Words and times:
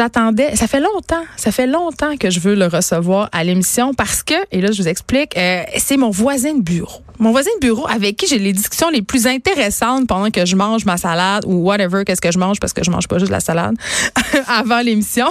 j'attendais, 0.00 0.56
ça 0.56 0.66
fait 0.66 0.80
longtemps, 0.80 1.24
ça 1.36 1.52
fait 1.52 1.66
longtemps 1.66 2.16
que 2.16 2.30
je 2.30 2.40
veux 2.40 2.54
le 2.54 2.68
recevoir 2.68 3.28
à 3.32 3.44
l'émission 3.44 3.92
parce 3.92 4.22
que, 4.22 4.32
et 4.50 4.62
là 4.62 4.72
je 4.72 4.80
vous 4.80 4.88
explique, 4.88 5.36
euh, 5.36 5.62
c'est 5.76 5.98
mon 5.98 6.08
voisin 6.08 6.54
de 6.54 6.62
bureau. 6.62 7.02
Mon 7.20 7.32
voisin 7.32 7.50
de 7.60 7.66
bureau 7.66 7.86
avec 7.86 8.16
qui 8.16 8.26
j'ai 8.26 8.38
les 8.38 8.54
discussions 8.54 8.88
les 8.88 9.02
plus 9.02 9.26
intéressantes 9.26 10.08
pendant 10.08 10.30
que 10.30 10.46
je 10.46 10.56
mange 10.56 10.86
ma 10.86 10.96
salade 10.96 11.44
ou 11.46 11.56
whatever, 11.56 12.02
qu'est-ce 12.06 12.22
que 12.22 12.32
je 12.32 12.38
mange 12.38 12.58
parce 12.58 12.72
que 12.72 12.82
je 12.82 12.90
mange 12.90 13.08
pas 13.08 13.18
juste 13.18 13.30
la 13.30 13.40
salade 13.40 13.74
avant 14.48 14.80
l'émission. 14.80 15.26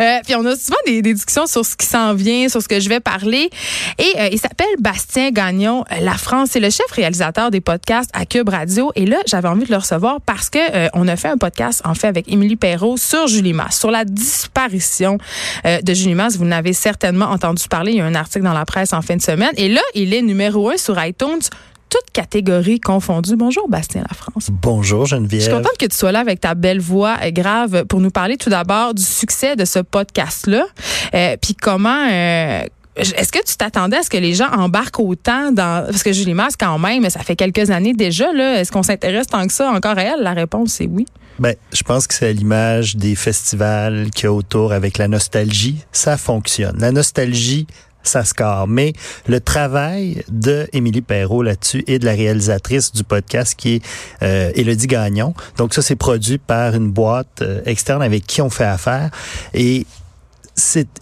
Euh, 0.00 0.18
puis 0.24 0.34
on 0.36 0.44
a 0.46 0.56
souvent 0.56 0.78
des, 0.86 1.02
discussions 1.02 1.46
sur 1.46 1.66
ce 1.66 1.76
qui 1.76 1.84
s'en 1.84 2.14
vient, 2.14 2.48
sur 2.48 2.62
ce 2.62 2.68
que 2.68 2.80
je 2.80 2.88
vais 2.88 3.00
parler. 3.00 3.50
Et 3.98 4.12
euh, 4.18 4.28
il 4.32 4.38
s'appelle 4.38 4.66
Bastien 4.78 5.30
Gagnon. 5.30 5.84
La 6.00 6.14
France, 6.14 6.48
c'est 6.52 6.60
le 6.60 6.70
chef 6.70 6.90
réalisateur 6.92 7.50
des 7.50 7.60
podcasts 7.60 8.08
à 8.14 8.24
Cube 8.24 8.48
Radio. 8.48 8.90
Et 8.94 9.04
là, 9.04 9.18
j'avais 9.26 9.48
envie 9.48 9.66
de 9.66 9.70
le 9.70 9.76
recevoir 9.76 10.22
parce 10.22 10.48
que 10.48 10.88
on 10.94 11.06
a 11.08 11.16
fait 11.16 11.28
un 11.28 11.36
podcast 11.36 11.82
en 11.84 11.92
fait 11.92 12.06
avec 12.06 12.32
Émilie 12.32 12.56
Perrault 12.56 12.96
sur 12.96 13.26
Julie 13.26 13.52
Masse, 13.52 13.78
sur 13.78 13.90
la 13.90 14.06
disparition 14.06 15.18
de 15.66 15.94
Julie 15.94 16.14
Masse. 16.14 16.38
Vous 16.38 16.46
n'avez 16.46 16.72
certainement 16.72 17.26
entendu 17.26 17.64
parler. 17.68 17.92
Il 17.92 17.98
y 17.98 18.00
a 18.00 18.06
un 18.06 18.14
article 18.14 18.46
dans 18.46 18.54
la 18.54 18.64
presse 18.64 18.94
en 18.94 19.02
fin 19.02 19.16
de 19.16 19.22
semaine. 19.22 19.52
Et 19.58 19.68
là, 19.68 19.82
il 19.94 20.14
est 20.14 20.22
numéro 20.22 20.70
un 20.70 20.78
sur 20.78 20.94
iTunes 21.04 21.17
toutes 21.18 22.10
catégories 22.12 22.80
confondues. 22.80 23.36
Bonjour, 23.36 23.68
Bastien 23.68 24.04
France. 24.14 24.48
Bonjour, 24.50 25.06
Geneviève. 25.06 25.40
Je 25.40 25.46
suis 25.46 25.54
contente 25.54 25.76
que 25.78 25.86
tu 25.86 25.96
sois 25.96 26.12
là 26.12 26.20
avec 26.20 26.40
ta 26.40 26.54
belle 26.54 26.80
voix 26.80 27.16
grave 27.30 27.84
pour 27.86 28.00
nous 28.00 28.10
parler 28.10 28.36
tout 28.36 28.50
d'abord 28.50 28.94
du 28.94 29.02
succès 29.02 29.56
de 29.56 29.64
ce 29.64 29.78
podcast-là. 29.80 30.66
Euh, 31.14 31.36
puis 31.40 31.54
comment... 31.54 32.06
Euh, 32.10 32.62
est-ce 32.96 33.30
que 33.30 33.38
tu 33.44 33.56
t'attendais 33.56 33.98
à 33.98 34.02
ce 34.02 34.10
que 34.10 34.16
les 34.16 34.34
gens 34.34 34.50
embarquent 34.50 34.98
autant 34.98 35.52
dans 35.52 35.86
parce 35.86 36.02
que 36.02 36.12
Julie 36.12 36.34
Masse 36.34 36.56
quand 36.58 36.80
même 36.80 37.08
ça 37.10 37.20
fait 37.20 37.36
quelques 37.36 37.70
années 37.70 37.94
déjà 37.94 38.32
là 38.32 38.58
est-ce 38.58 38.72
qu'on 38.72 38.82
s'intéresse 38.82 39.28
tant 39.28 39.46
que 39.46 39.52
ça 39.52 39.70
encore 39.70 39.96
à 39.98 40.02
elle? 40.02 40.22
La 40.22 40.32
réponse 40.32 40.72
c'est 40.72 40.88
oui. 40.88 41.06
Ben, 41.38 41.54
je 41.72 41.84
pense 41.84 42.08
que 42.08 42.14
c'est 42.14 42.26
à 42.26 42.32
l'image 42.32 42.96
des 42.96 43.14
festivals 43.14 44.10
qu'il 44.10 44.24
y 44.24 44.26
a 44.26 44.32
autour 44.32 44.72
avec 44.72 44.98
la 44.98 45.06
nostalgie, 45.06 45.84
ça 45.92 46.16
fonctionne. 46.16 46.76
La 46.80 46.90
nostalgie 46.90 47.68
ça 48.08 48.24
score. 48.24 48.66
Mais 48.68 48.92
le 49.26 49.40
travail 49.40 50.22
de 50.28 50.68
Émilie 50.72 51.02
Perrault 51.02 51.42
là-dessus 51.42 51.84
et 51.86 51.98
de 51.98 52.04
la 52.04 52.12
réalisatrice 52.12 52.92
du 52.92 53.04
podcast 53.04 53.54
qui 53.56 53.76
est 53.76 53.82
euh, 54.22 54.50
Élodie 54.54 54.86
Gagnon. 54.86 55.34
Donc 55.56 55.74
ça, 55.74 55.82
c'est 55.82 55.96
produit 55.96 56.38
par 56.38 56.74
une 56.74 56.90
boîte 56.90 57.42
euh, 57.42 57.60
externe 57.66 58.02
avec 58.02 58.26
qui 58.26 58.42
on 58.42 58.50
fait 58.50 58.64
affaire. 58.64 59.10
Et 59.54 59.86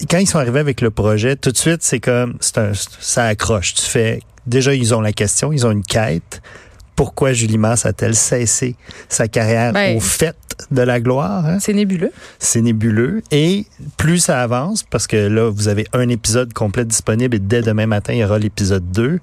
quand 0.09 0.17
ils 0.17 0.27
sont 0.27 0.39
arrivés 0.39 0.59
avec 0.59 0.81
le 0.81 0.91
projet, 0.91 1.35
tout 1.35 1.51
de 1.51 1.57
suite, 1.57 1.81
c'est 1.81 1.99
comme 1.99 2.37
c'est 2.41 2.59
ça 2.99 3.25
accroche. 3.25 3.73
Tu 3.73 3.81
fais 3.81 4.21
déjà 4.45 4.73
ils 4.73 4.93
ont 4.93 5.01
la 5.01 5.13
question, 5.13 5.51
ils 5.51 5.65
ont 5.65 5.71
une 5.71 5.83
quête 5.83 6.41
pourquoi 6.97 7.31
Julie 7.31 7.59
Masse 7.59 7.85
a-t-elle 7.85 8.15
cessé 8.15 8.75
sa 9.07 9.27
carrière 9.27 9.71
ben, 9.71 9.95
au 9.95 9.99
fait 9.99 10.35
de 10.71 10.81
la 10.81 10.99
gloire? 10.99 11.45
Hein? 11.45 11.59
C'est 11.61 11.73
nébuleux. 11.73 12.11
C'est 12.39 12.59
nébuleux. 12.61 13.21
Et 13.29 13.67
plus 13.97 14.17
ça 14.17 14.41
avance, 14.41 14.83
parce 14.83 15.05
que 15.05 15.15
là, 15.15 15.49
vous 15.49 15.67
avez 15.67 15.85
un 15.93 16.09
épisode 16.09 16.51
complet 16.53 16.85
disponible 16.85 17.35
et 17.35 17.39
dès 17.39 17.61
demain 17.61 17.85
matin, 17.85 18.13
il 18.13 18.19
y 18.19 18.23
aura 18.23 18.39
l'épisode 18.39 18.91
2 18.91 19.19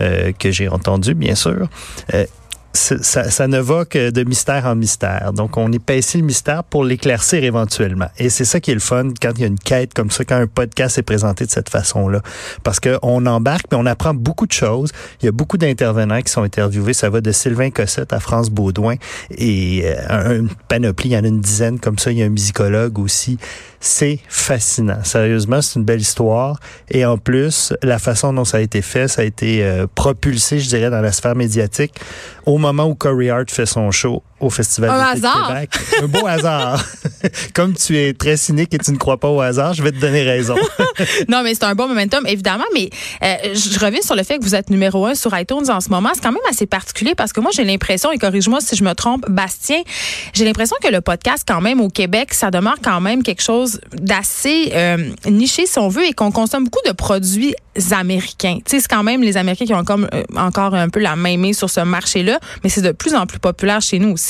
euh, 0.00 0.32
que 0.32 0.50
j'ai 0.50 0.68
entendu, 0.68 1.14
bien 1.14 1.34
sûr. 1.34 1.68
Euh, 2.14 2.24
ça, 2.72 3.30
ça, 3.30 3.48
ne 3.48 3.58
va 3.58 3.84
que 3.84 4.10
de 4.10 4.24
mystère 4.24 4.66
en 4.66 4.74
mystère. 4.74 5.32
Donc, 5.32 5.56
on 5.56 5.72
épaissit 5.72 6.18
le 6.18 6.24
mystère 6.24 6.64
pour 6.64 6.84
l'éclaircir 6.84 7.42
éventuellement. 7.42 8.08
Et 8.18 8.30
c'est 8.30 8.44
ça 8.44 8.60
qui 8.60 8.70
est 8.70 8.74
le 8.74 8.80
fun 8.80 9.08
quand 9.20 9.32
il 9.36 9.40
y 9.40 9.44
a 9.44 9.46
une 9.46 9.58
quête 9.58 9.94
comme 9.94 10.10
ça, 10.10 10.24
quand 10.24 10.36
un 10.36 10.46
podcast 10.46 10.98
est 10.98 11.02
présenté 11.02 11.46
de 11.46 11.50
cette 11.50 11.70
façon-là. 11.70 12.20
Parce 12.62 12.78
qu'on 12.80 13.26
embarque, 13.26 13.66
mais 13.70 13.78
on 13.78 13.86
apprend 13.86 14.14
beaucoup 14.14 14.46
de 14.46 14.52
choses. 14.52 14.92
Il 15.22 15.26
y 15.26 15.28
a 15.28 15.32
beaucoup 15.32 15.56
d'intervenants 15.56 16.20
qui 16.20 16.30
sont 16.30 16.42
interviewés. 16.42 16.92
Ça 16.92 17.10
va 17.10 17.20
de 17.20 17.32
Sylvain 17.32 17.70
Cossette 17.70 18.12
à 18.12 18.20
France 18.20 18.50
Baudouin. 18.50 18.96
Et 19.30 19.82
euh, 19.84 20.40
une 20.40 20.50
panoplie, 20.68 21.10
il 21.10 21.12
y 21.12 21.16
en 21.16 21.24
a 21.24 21.28
une 21.28 21.40
dizaine 21.40 21.80
comme 21.80 21.98
ça. 21.98 22.12
Il 22.12 22.18
y 22.18 22.22
a 22.22 22.26
un 22.26 22.30
musicologue 22.30 22.98
aussi. 22.98 23.38
C'est 23.80 24.18
fascinant. 24.28 25.04
Sérieusement, 25.04 25.62
c'est 25.62 25.78
une 25.78 25.84
belle 25.84 26.00
histoire. 26.00 26.58
Et 26.90 27.04
en 27.04 27.16
plus, 27.16 27.72
la 27.82 27.98
façon 27.98 28.32
dont 28.32 28.44
ça 28.44 28.58
a 28.58 28.60
été 28.60 28.82
fait, 28.82 29.06
ça 29.06 29.22
a 29.22 29.24
été 29.24 29.62
euh, 29.62 29.86
propulsé, 29.94 30.58
je 30.58 30.68
dirais, 30.68 30.90
dans 30.90 31.00
la 31.00 31.12
sphère 31.12 31.36
médiatique 31.36 31.94
au 32.44 32.58
moment 32.58 32.86
où 32.86 32.94
Corey 32.94 33.30
Hart 33.30 33.50
fait 33.50 33.66
son 33.66 33.90
show 33.90 34.22
au 34.40 34.50
Festival 34.50 35.16
de 35.16 35.20
Québec. 35.20 35.70
Un 36.02 36.06
beau 36.06 36.26
hasard. 36.26 36.84
Comme 37.54 37.74
tu 37.74 37.98
es 37.98 38.12
très 38.12 38.36
cynique 38.36 38.72
et 38.74 38.78
tu 38.78 38.92
ne 38.92 38.96
crois 38.96 39.18
pas 39.18 39.28
au 39.28 39.40
hasard, 39.40 39.74
je 39.74 39.82
vais 39.82 39.92
te 39.92 39.98
donner 39.98 40.22
raison. 40.22 40.54
non, 41.28 41.42
mais 41.42 41.54
c'est 41.54 41.64
un 41.64 41.74
bon 41.74 41.88
momentum, 41.88 42.26
évidemment. 42.26 42.64
Mais 42.74 42.90
euh, 43.22 43.54
je 43.54 43.78
reviens 43.78 44.02
sur 44.02 44.14
le 44.14 44.22
fait 44.22 44.38
que 44.38 44.44
vous 44.44 44.54
êtes 44.54 44.70
numéro 44.70 45.06
un 45.06 45.14
sur 45.14 45.36
iTunes 45.38 45.68
en 45.68 45.80
ce 45.80 45.88
moment. 45.88 46.10
C'est 46.14 46.22
quand 46.22 46.32
même 46.32 46.40
assez 46.48 46.66
particulier 46.66 47.14
parce 47.14 47.32
que 47.32 47.40
moi, 47.40 47.50
j'ai 47.54 47.64
l'impression, 47.64 48.12
et 48.12 48.18
corrige-moi 48.18 48.60
si 48.60 48.76
je 48.76 48.84
me 48.84 48.94
trompe, 48.94 49.28
Bastien, 49.28 49.82
j'ai 50.34 50.44
l'impression 50.44 50.76
que 50.82 50.88
le 50.88 51.00
podcast, 51.00 51.44
quand 51.46 51.60
même, 51.60 51.80
au 51.80 51.88
Québec, 51.88 52.34
ça 52.34 52.50
demeure 52.50 52.78
quand 52.82 53.00
même 53.00 53.22
quelque 53.22 53.42
chose 53.42 53.80
d'assez 53.92 54.72
euh, 54.74 55.10
niché, 55.26 55.66
si 55.66 55.78
on 55.78 55.88
veut, 55.88 56.06
et 56.06 56.12
qu'on 56.12 56.30
consomme 56.30 56.64
beaucoup 56.64 56.86
de 56.86 56.92
produits 56.92 57.54
américains. 57.92 58.58
Tu 58.64 58.76
sais, 58.76 58.80
c'est 58.80 58.88
quand 58.88 59.02
même 59.02 59.22
les 59.22 59.36
Américains 59.36 59.64
qui 59.64 59.74
ont 59.74 59.78
encore, 59.78 60.00
euh, 60.12 60.22
encore 60.36 60.74
un 60.74 60.88
peu 60.88 61.00
la 61.00 61.16
main 61.16 61.36
mise 61.36 61.58
sur 61.58 61.70
ce 61.70 61.80
marché-là, 61.80 62.38
mais 62.62 62.70
c'est 62.70 62.82
de 62.82 62.92
plus 62.92 63.14
en 63.14 63.26
plus 63.26 63.38
populaire 63.38 63.80
chez 63.80 63.98
nous 63.98 64.10
aussi. 64.10 64.27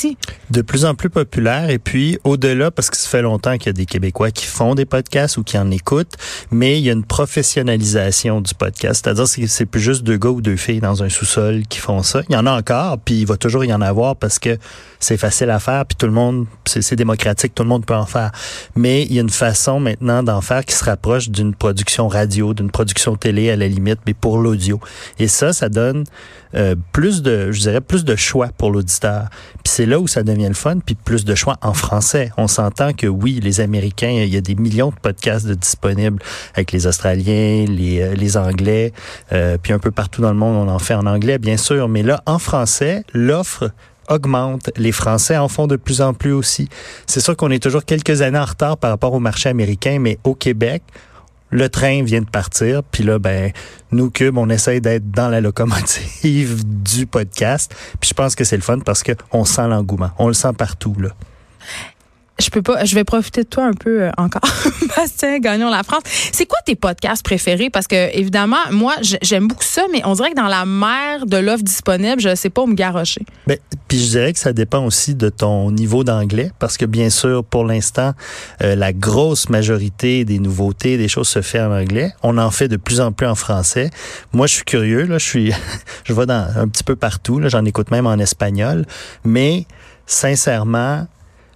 De 0.49 0.61
plus 0.61 0.85
en 0.85 0.95
plus 0.95 1.09
populaire. 1.09 1.69
Et 1.69 1.79
puis, 1.79 2.17
au-delà, 2.23 2.71
parce 2.71 2.89
que 2.89 2.97
ça 2.97 3.09
fait 3.09 3.21
longtemps 3.21 3.57
qu'il 3.57 3.67
y 3.67 3.69
a 3.69 3.73
des 3.73 3.85
Québécois 3.85 4.31
qui 4.31 4.45
font 4.45 4.75
des 4.75 4.85
podcasts 4.85 5.37
ou 5.37 5.43
qui 5.43 5.57
en 5.57 5.69
écoutent, 5.71 6.13
mais 6.51 6.79
il 6.79 6.85
y 6.85 6.89
a 6.89 6.93
une 6.93 7.03
professionnalisation 7.03 8.41
du 8.41 8.53
podcast. 8.53 9.03
C'est-à-dire 9.03 9.25
que 9.25 9.47
c'est 9.47 9.65
plus 9.65 9.81
juste 9.81 10.03
deux 10.03 10.17
gars 10.17 10.29
ou 10.29 10.41
deux 10.41 10.55
filles 10.55 10.79
dans 10.79 11.03
un 11.03 11.09
sous-sol 11.09 11.63
qui 11.67 11.79
font 11.79 12.03
ça. 12.03 12.21
Il 12.29 12.33
y 12.33 12.37
en 12.37 12.45
a 12.45 12.51
encore, 12.51 12.97
puis 12.99 13.21
il 13.21 13.25
va 13.25 13.37
toujours 13.37 13.65
y 13.65 13.73
en 13.73 13.81
avoir 13.81 14.15
parce 14.15 14.39
que 14.39 14.57
c'est 14.99 15.17
facile 15.17 15.49
à 15.49 15.59
faire, 15.59 15.85
puis 15.85 15.95
tout 15.95 16.05
le 16.05 16.11
monde, 16.11 16.45
c'est 16.65 16.95
démocratique, 16.95 17.55
tout 17.55 17.63
le 17.63 17.69
monde 17.69 17.85
peut 17.85 17.95
en 17.95 18.05
faire. 18.05 18.31
Mais 18.75 19.03
il 19.03 19.13
y 19.13 19.17
a 19.19 19.21
une 19.21 19.29
façon 19.29 19.79
maintenant 19.79 20.23
d'en 20.23 20.41
faire 20.41 20.65
qui 20.65 20.75
se 20.75 20.83
rapproche 20.83 21.29
d'une 21.29 21.55
production 21.55 22.07
radio, 22.07 22.53
d'une 22.53 22.71
production 22.71 23.15
télé 23.15 23.49
à 23.49 23.55
la 23.55 23.67
limite, 23.67 23.99
mais 24.05 24.13
pour 24.13 24.37
l'audio. 24.37 24.79
Et 25.17 25.27
ça, 25.27 25.53
ça 25.53 25.69
donne 25.69 26.03
euh, 26.55 26.75
plus 26.91 27.21
de, 27.21 27.51
je 27.51 27.61
dirais, 27.61 27.81
plus 27.81 28.03
de 28.03 28.15
choix 28.15 28.49
pour 28.57 28.71
l'auditeur. 28.71 29.29
Puis 29.63 29.71
c'est 29.71 29.85
là 29.89 29.99
où 29.99 30.07
ça 30.07 30.23
devient 30.23 30.47
le 30.47 30.53
fun, 30.53 30.77
puis 30.85 30.95
plus 30.95 31.25
de 31.25 31.35
choix 31.35 31.57
en 31.61 31.73
français. 31.73 32.31
On 32.37 32.47
s'entend 32.47 32.93
que 32.93 33.07
oui, 33.07 33.39
les 33.41 33.59
Américains, 33.59 34.21
il 34.23 34.33
y 34.33 34.37
a 34.37 34.41
des 34.41 34.55
millions 34.55 34.89
de 34.91 34.95
podcasts 34.95 35.47
disponibles 35.47 36.21
avec 36.53 36.71
les 36.71 36.87
Australiens, 36.87 37.65
les, 37.67 38.01
euh, 38.01 38.39
Anglais, 38.39 38.93
euh, 39.31 39.57
puis 39.61 39.73
un 39.73 39.79
peu 39.79 39.91
partout 39.91 40.21
dans 40.21 40.31
le 40.31 40.37
monde, 40.37 40.69
on 40.69 40.71
en 40.71 40.79
fait 40.79 40.93
en 40.93 41.05
anglais, 41.05 41.39
bien 41.39 41.57
sûr. 41.57 41.89
Mais 41.89 42.03
là, 42.03 42.21
en 42.25 42.39
français, 42.39 43.03
l'offre 43.13 43.71
augmente. 44.09 44.71
Les 44.75 44.91
Français 44.91 45.37
en 45.37 45.47
font 45.47 45.67
de 45.67 45.75
plus 45.75 46.01
en 46.01 46.13
plus 46.13 46.31
aussi. 46.31 46.67
C'est 47.05 47.19
sûr 47.19 47.35
qu'on 47.35 47.51
est 47.51 47.61
toujours 47.61 47.85
quelques 47.85 48.21
années 48.21 48.39
en 48.39 48.45
retard 48.45 48.77
par 48.77 48.91
rapport 48.91 49.13
au 49.13 49.19
marché 49.19 49.49
américain, 49.49 49.97
mais 49.99 50.17
au 50.23 50.35
Québec, 50.35 50.83
le 51.51 51.69
train 51.69 52.03
vient 52.03 52.21
de 52.21 52.29
partir, 52.29 52.83
puis 52.83 53.03
là, 53.03 53.19
ben, 53.19 53.51
nous, 53.91 54.09
Cube, 54.09 54.37
on 54.37 54.49
essaye 54.49 54.81
d'être 54.81 55.09
dans 55.09 55.29
la 55.29 55.41
locomotive 55.41 56.63
du 56.83 57.05
podcast. 57.05 57.75
Puis 57.99 58.09
je 58.09 58.13
pense 58.13 58.35
que 58.35 58.43
c'est 58.43 58.57
le 58.57 58.61
fun 58.61 58.79
parce 58.79 59.03
qu'on 59.03 59.45
sent 59.45 59.67
l'engouement. 59.67 60.11
On 60.17 60.27
le 60.27 60.33
sent 60.33 60.53
partout, 60.57 60.95
là 60.99 61.09
je 62.39 62.49
peux 62.49 62.61
pas, 62.61 62.85
je 62.85 62.95
vais 62.95 63.03
profiter 63.03 63.43
de 63.43 63.47
toi 63.47 63.65
un 63.65 63.73
peu 63.73 64.03
euh, 64.03 64.11
encore. 64.17 64.41
Bastien, 64.97 65.39
gagnons 65.39 65.69
la 65.69 65.83
France. 65.83 66.03
C'est 66.31 66.45
quoi 66.45 66.59
tes 66.65 66.75
podcasts 66.75 67.23
préférés? 67.23 67.69
Parce 67.69 67.87
que, 67.87 68.15
évidemment, 68.17 68.57
moi, 68.71 68.95
j'aime 69.21 69.47
beaucoup 69.47 69.63
ça, 69.63 69.83
mais 69.91 70.01
on 70.05 70.13
dirait 70.13 70.31
que 70.31 70.35
dans 70.35 70.47
la 70.47 70.65
mer 70.65 71.25
de 71.25 71.37
l'offre 71.37 71.63
disponible, 71.63 72.21
je 72.21 72.35
sais 72.35 72.49
pas 72.49 72.61
où 72.61 72.67
me 72.67 72.75
garrocher. 72.75 73.21
Ben, 73.47 73.57
puis 73.87 73.99
je 73.99 74.09
dirais 74.09 74.33
que 74.33 74.39
ça 74.39 74.53
dépend 74.53 74.85
aussi 74.85 75.15
de 75.15 75.29
ton 75.29 75.71
niveau 75.71 76.03
d'anglais, 76.03 76.51
parce 76.59 76.77
que 76.77 76.85
bien 76.85 77.09
sûr, 77.09 77.43
pour 77.43 77.65
l'instant, 77.65 78.13
euh, 78.63 78.75
la 78.75 78.93
grosse 78.93 79.49
majorité 79.49 80.25
des 80.25 80.39
nouveautés, 80.39 80.97
des 80.97 81.07
choses 81.07 81.27
se 81.27 81.41
fait 81.41 81.59
en 81.59 81.71
anglais. 81.71 82.13
On 82.23 82.37
en 82.37 82.51
fait 82.51 82.67
de 82.67 82.77
plus 82.77 83.01
en 83.01 83.11
plus 83.11 83.27
en 83.27 83.35
français. 83.35 83.89
Moi, 84.33 84.47
je 84.47 84.55
suis 84.55 84.65
curieux, 84.65 85.03
là, 85.03 85.17
je 85.17 85.25
suis, 85.25 85.53
je 86.03 86.13
vais 86.13 86.25
dans 86.25 86.47
un 86.55 86.67
petit 86.67 86.83
peu 86.83 86.95
partout, 86.95 87.39
là, 87.39 87.49
j'en 87.49 87.65
écoute 87.65 87.91
même 87.91 88.07
en 88.07 88.17
espagnol, 88.17 88.85
mais 89.23 89.65
sincèrement, 90.05 91.07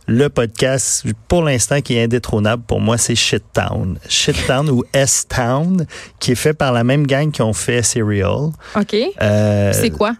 le 0.07 0.29
podcast, 0.29 1.05
pour 1.27 1.43
l'instant, 1.43 1.81
qui 1.81 1.95
est 1.95 2.03
indétrônable 2.03 2.63
pour 2.63 2.81
moi, 2.81 2.97
c'est 2.97 3.15
Shit 3.15 3.43
Town. 3.53 3.97
Shit 4.07 4.35
Town 4.47 4.69
ou 4.69 4.83
S-Town, 4.93 5.85
qui 6.19 6.33
est 6.33 6.35
fait 6.35 6.53
par 6.53 6.73
la 6.73 6.83
même 6.83 7.07
gang 7.07 7.31
qui 7.31 7.41
ont 7.41 7.53
fait 7.53 7.81
Serial. 7.81 8.51
OK. 8.75 8.95
Euh, 9.21 9.71
c'est 9.73 9.91
quoi? 9.91 10.15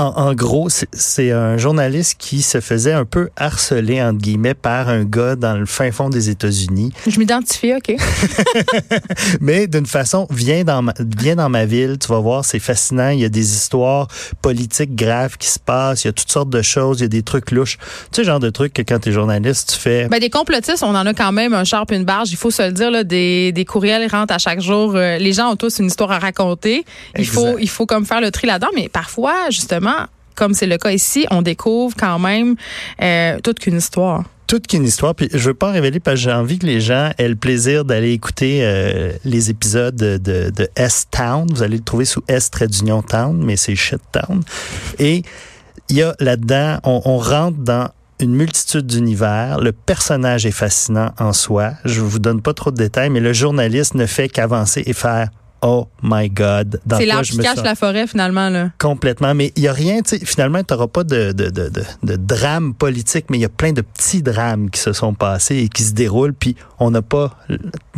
En, 0.00 0.32
gros, 0.32 0.68
c'est 0.70 1.30
un 1.30 1.58
journaliste 1.58 2.16
qui 2.18 2.40
se 2.40 2.60
faisait 2.60 2.94
un 2.94 3.04
peu 3.04 3.28
harceler, 3.36 4.02
entre 4.02 4.18
guillemets, 4.18 4.54
par 4.54 4.88
un 4.88 5.04
gars 5.04 5.36
dans 5.36 5.58
le 5.58 5.66
fin 5.66 5.92
fond 5.92 6.08
des 6.08 6.30
États-Unis. 6.30 6.90
Je 7.06 7.18
m'identifie, 7.18 7.74
OK. 7.74 7.94
Mais 9.42 9.66
d'une 9.66 9.84
façon, 9.84 10.26
viens 10.30 10.64
dans, 10.64 10.80
ma, 10.80 10.94
viens 11.18 11.36
dans 11.36 11.50
ma 11.50 11.66
ville, 11.66 11.98
tu 12.00 12.08
vas 12.08 12.18
voir, 12.18 12.46
c'est 12.46 12.60
fascinant. 12.60 13.10
Il 13.10 13.20
y 13.20 13.26
a 13.26 13.28
des 13.28 13.54
histoires 13.54 14.08
politiques 14.40 14.96
graves 14.96 15.36
qui 15.36 15.48
se 15.48 15.58
passent, 15.58 16.04
il 16.04 16.06
y 16.06 16.10
a 16.10 16.14
toutes 16.14 16.30
sortes 16.30 16.48
de 16.48 16.62
choses, 16.62 17.00
il 17.00 17.02
y 17.02 17.04
a 17.04 17.08
des 17.08 17.22
trucs 17.22 17.50
louches. 17.50 17.76
Tu 18.10 18.22
sais, 18.22 18.24
genre 18.24 18.40
de 18.40 18.48
trucs 18.48 18.72
que 18.72 18.82
quand 18.82 19.00
tu 19.00 19.10
es 19.10 19.12
journaliste, 19.12 19.74
tu 19.74 19.78
fais... 19.78 20.08
Ben, 20.08 20.18
des 20.18 20.30
complotistes, 20.30 20.82
on 20.82 20.94
en 20.94 21.04
a 21.04 21.12
quand 21.12 21.32
même 21.32 21.52
un 21.52 21.64
charpe, 21.64 21.92
une 21.92 22.04
barge. 22.04 22.30
Il 22.30 22.38
faut 22.38 22.50
se 22.50 22.62
le 22.62 22.72
dire, 22.72 22.90
là, 22.90 23.04
des, 23.04 23.52
des 23.52 23.66
courriels 23.66 24.08
rentrent 24.10 24.32
à 24.32 24.38
chaque 24.38 24.62
jour. 24.62 24.94
Euh, 24.94 25.18
les 25.18 25.34
gens 25.34 25.50
ont 25.50 25.56
tous 25.56 25.78
une 25.78 25.86
histoire 25.86 26.10
à 26.10 26.18
raconter. 26.18 26.86
Il 27.18 27.26
faut, 27.26 27.58
il 27.58 27.68
faut 27.68 27.84
comme 27.84 28.06
faire 28.06 28.22
le 28.22 28.30
tri 28.30 28.46
là-dedans. 28.46 28.70
Mais 28.74 28.88
parfois, 28.88 29.50
justement, 29.50 29.89
comme 30.34 30.54
c'est 30.54 30.66
le 30.66 30.78
cas 30.78 30.90
ici, 30.90 31.26
on 31.30 31.42
découvre 31.42 31.94
quand 31.98 32.18
même 32.18 32.56
euh, 33.02 33.38
toute 33.42 33.58
qu'une 33.58 33.76
histoire 33.76 34.24
toute 34.46 34.66
qu'une 34.66 34.84
histoire. 34.84 35.14
Puis 35.14 35.28
je 35.32 35.38
veux 35.38 35.54
pas 35.54 35.68
en 35.68 35.72
révéler 35.72 36.00
parce 36.00 36.16
que 36.16 36.22
j'ai 36.22 36.32
envie 36.32 36.58
que 36.58 36.66
les 36.66 36.80
gens 36.80 37.12
aient 37.18 37.28
le 37.28 37.36
plaisir 37.36 37.84
d'aller 37.84 38.10
écouter 38.10 38.64
euh, 38.64 39.12
les 39.24 39.48
épisodes 39.48 39.94
de, 39.94 40.68
S-Town. 40.74 41.46
Vous 41.48 41.62
allez 41.62 41.76
le 41.76 41.84
trouver 41.84 42.04
sous 42.04 42.24
S 42.26 42.50
trait 42.50 42.66
d'union 42.66 43.00
Town, 43.00 43.40
mais 43.40 43.54
c'est 43.54 43.76
Shit 43.76 44.00
Town. 44.10 44.42
Et 44.98 45.22
il 45.88 45.96
y 45.96 46.02
a 46.02 46.16
là-dedans, 46.18 46.78
on, 46.82 47.00
on 47.04 47.18
rentre 47.18 47.58
dans 47.58 47.90
une 48.18 48.34
multitude 48.34 48.86
d'univers. 48.86 49.60
Le 49.60 49.70
personnage 49.70 50.44
est 50.46 50.50
fascinant 50.50 51.12
en 51.20 51.32
soi. 51.32 51.74
Je 51.84 52.00
vous 52.00 52.18
donne 52.18 52.42
pas 52.42 52.52
trop 52.52 52.72
de 52.72 52.76
détails, 52.76 53.10
mais 53.10 53.20
le 53.20 53.32
journaliste 53.32 53.94
ne 53.94 54.06
fait 54.06 54.28
qu'avancer 54.28 54.82
et 54.84 54.94
faire 54.94 55.30
oh 55.62 55.88
my 56.02 56.28
God. 56.28 56.80
C'est 56.90 57.06
l'arbre 57.06 57.24
qui 57.24 57.38
cache 57.38 57.62
la 57.62 57.74
forêt, 57.74 58.06
finalement. 58.06 58.48
Là. 58.48 58.70
Complètement. 58.78 59.34
Mais 59.34 59.52
il 59.56 59.62
y 59.62 59.68
a 59.68 59.72
rien, 59.72 60.00
tu 60.02 60.18
sais, 60.18 60.24
finalement, 60.24 60.62
tu 60.62 60.72
n'auras 60.74 60.86
pas 60.86 61.04
de, 61.04 61.32
de, 61.32 61.50
de, 61.50 61.70
de, 62.02 62.16
drame 62.16 62.74
politique, 62.74 63.26
mais 63.30 63.38
il 63.38 63.42
y 63.42 63.46
a 63.46 63.50
plein 63.50 63.72
de 63.72 63.82
petits 63.82 64.22
drames 64.22 64.70
qui 64.70 64.80
se 64.80 64.92
sont 64.92 65.14
passés 65.14 65.56
et 65.56 65.68
qui 65.68 65.82
se 65.82 65.92
déroulent, 65.92 66.34
puis 66.34 66.56
on 66.78 66.90
n'a 66.90 67.02
pas 67.02 67.36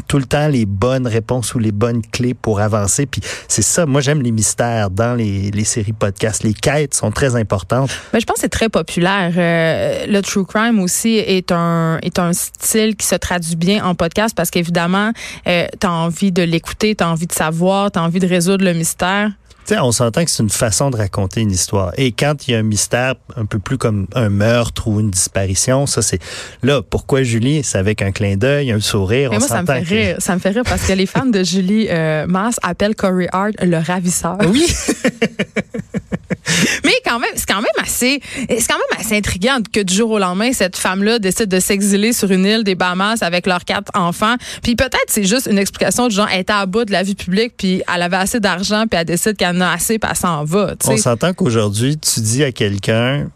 tout 0.09 0.19
le 0.19 0.25
temps 0.25 0.49
les 0.49 0.67
bonnes 0.67 1.07
réponses 1.07 1.55
ou 1.55 1.59
les 1.59 1.73
bonnes 1.73 2.03
clés 2.03 2.35
pour 2.35 2.61
avancer. 2.61 3.07
Puis 3.07 3.21
c'est 3.49 3.63
ça, 3.63 3.87
moi 3.87 4.01
j'aime 4.01 4.23
les 4.23 4.33
mystères 4.33 4.91
dans 4.91 5.15
les, 5.15 5.51
les 5.51 5.65
séries 5.65 5.93
podcasts. 5.93 6.43
Les 6.43 6.55
quêtes 6.55 6.95
sont 6.95 7.13
très 7.13 7.37
importantes. 7.37 7.91
Mais 8.13 8.21
je 8.21 8.27
pense 8.27 8.37
que 8.37 8.41
c'est 8.43 8.49
très 8.49 8.69
populaire. 8.69 9.33
Euh, 9.37 10.07
le 10.07 10.21
true 10.21 10.45
crime 10.45 10.81
aussi 10.81 11.17
est 11.17 11.53
un, 11.53 11.99
est 12.03 12.19
un 12.19 12.33
style 12.33 12.97
qui 12.97 13.07
se 13.07 13.15
traduit 13.15 13.57
bien 13.57 13.85
en 13.85 13.95
podcast 13.95 14.35
parce 14.37 14.51
qu'évidemment, 14.51 15.13
euh, 15.47 15.67
tu 15.81 15.87
as 15.87 15.93
envie 15.93 16.33
de 16.33 16.43
l'écouter, 16.43 16.95
tu 16.97 17.05
as 17.05 17.09
envie 17.09 17.27
de 17.27 17.33
savoir 17.33 17.52
voir, 17.53 17.93
tu 17.93 17.99
as 17.99 18.03
envie 18.03 18.21
de 18.21 18.27
résoudre 18.27 18.65
le 18.65 18.73
mystère? 18.75 19.31
sais, 19.65 19.79
on 19.79 19.93
s'entend 19.93 20.25
que 20.25 20.31
c'est 20.31 20.43
une 20.43 20.51
façon 20.51 20.91
de 20.91 20.97
raconter 20.97 21.41
une 21.41 21.51
histoire. 21.51 21.93
Et 21.97 22.13
quand 22.13 22.47
il 22.47 22.53
y 22.53 22.55
a 22.55 22.59
un 22.59 22.63
mystère 22.63 23.15
un 23.37 23.47
peu 23.47 23.59
plus 23.59 23.79
comme 23.79 24.07
un 24.15 24.29
meurtre 24.29 24.89
ou 24.89 25.01
une 25.01 25.11
disparition, 25.11 25.87
ça 25.87 26.03
c'est 26.03 26.21
là. 26.63 26.83
Pourquoi 26.83 27.23
Julie 27.23 27.63
C'est 27.63 27.79
avec 27.79 28.03
un 28.03 28.13
clin 28.13 28.37
d'œil, 28.37 28.73
un 28.73 28.81
sourire. 28.81 29.31
Mais 29.31 29.39
moi, 29.39 29.49
ça 29.49 29.63
me 29.63 29.67
fait 29.67 29.81
rire. 29.81 30.17
Ça 30.19 30.35
me 30.35 30.41
fait 30.41 30.51
rire 30.51 30.65
parce 30.65 30.87
que 30.87 30.93
les 30.93 31.07
fans 31.07 31.27
de 31.27 31.43
Julie 31.43 31.87
euh, 31.91 32.27
Mass 32.27 32.59
appellent 32.63 32.97
Corey 32.97 33.29
Hart 33.33 33.55
le 33.63 33.79
ravisseur. 33.79 34.39
Oui. 34.49 34.67
Mais 36.85 36.93
quand 37.05 37.19
même, 37.19 37.31
c'est 37.35 37.47
quand 37.47 37.61
même 37.61 37.71
assez, 37.81 38.21
c'est 38.49 38.67
quand 38.67 38.79
même 38.79 39.01
assez 39.01 39.17
intriguant 39.17 39.59
que 39.73 39.81
du 39.81 39.95
jour 39.95 40.11
au 40.11 40.19
lendemain, 40.19 40.53
cette 40.53 40.77
femme-là 40.77 41.19
décide 41.19 41.47
de 41.47 41.61
s'exiler 41.61 42.13
sur 42.13 42.31
une 42.31 42.45
île 42.45 42.65
des 42.65 42.75
Bahamas 42.75 43.23
avec 43.23 43.47
leurs 43.47 43.65
quatre 43.65 43.91
enfants. 43.95 44.35
Puis 44.63 44.77
peut-être 44.77 45.07
c'est 45.09 45.25
juste 45.25 45.49
une 45.51 45.59
explication 45.59 46.09
du 46.09 46.15
genre, 46.15 46.29
elle 46.33 46.41
était 46.41 46.53
à 46.53 46.67
bout 46.67 46.85
de 46.85 46.93
la 46.93 47.03
vie 47.03 47.15
publique, 47.15 47.55
puis 47.57 47.83
elle 47.93 48.03
avait 48.03 48.17
assez 48.17 48.41
d'argent, 48.41 48.85
puis 48.91 48.99
elle 48.99 49.07
décide 49.07 49.37
qu'elle 49.37 49.57
en 49.57 49.61
a 49.61 49.73
assez, 49.73 49.99
puis 49.99 50.11
elle 50.11 50.17
s'en 50.17 50.45
va. 50.45 50.75
On 50.87 50.97
s'entend 50.97 51.33
qu'aujourd'hui, 51.33 51.99
tu 51.99 52.21
dis 52.21 52.45
à 52.45 52.53
quelqu'un, 52.53 53.29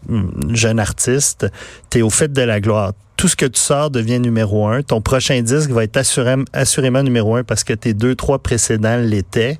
jeune 0.49 0.79
artiste, 0.79 1.47
t'es 1.89 2.01
au 2.01 2.09
fait 2.09 2.31
de 2.31 2.41
la 2.41 2.59
gloire 2.59 2.93
tout 3.17 3.27
ce 3.27 3.35
que 3.35 3.47
tu 3.47 3.59
sors 3.59 3.89
devient 3.89 4.19
numéro 4.19 4.67
un. 4.67 4.83
Ton 4.83 5.01
prochain 5.01 5.41
disque 5.41 5.71
va 5.71 5.83
être 5.83 5.97
assurément 5.97 7.03
numéro 7.03 7.35
un 7.35 7.43
parce 7.43 7.63
que 7.63 7.73
tes 7.73 7.95
deux, 7.95 8.13
trois 8.15 8.37
précédents 8.37 8.97
l'étaient 8.97 9.57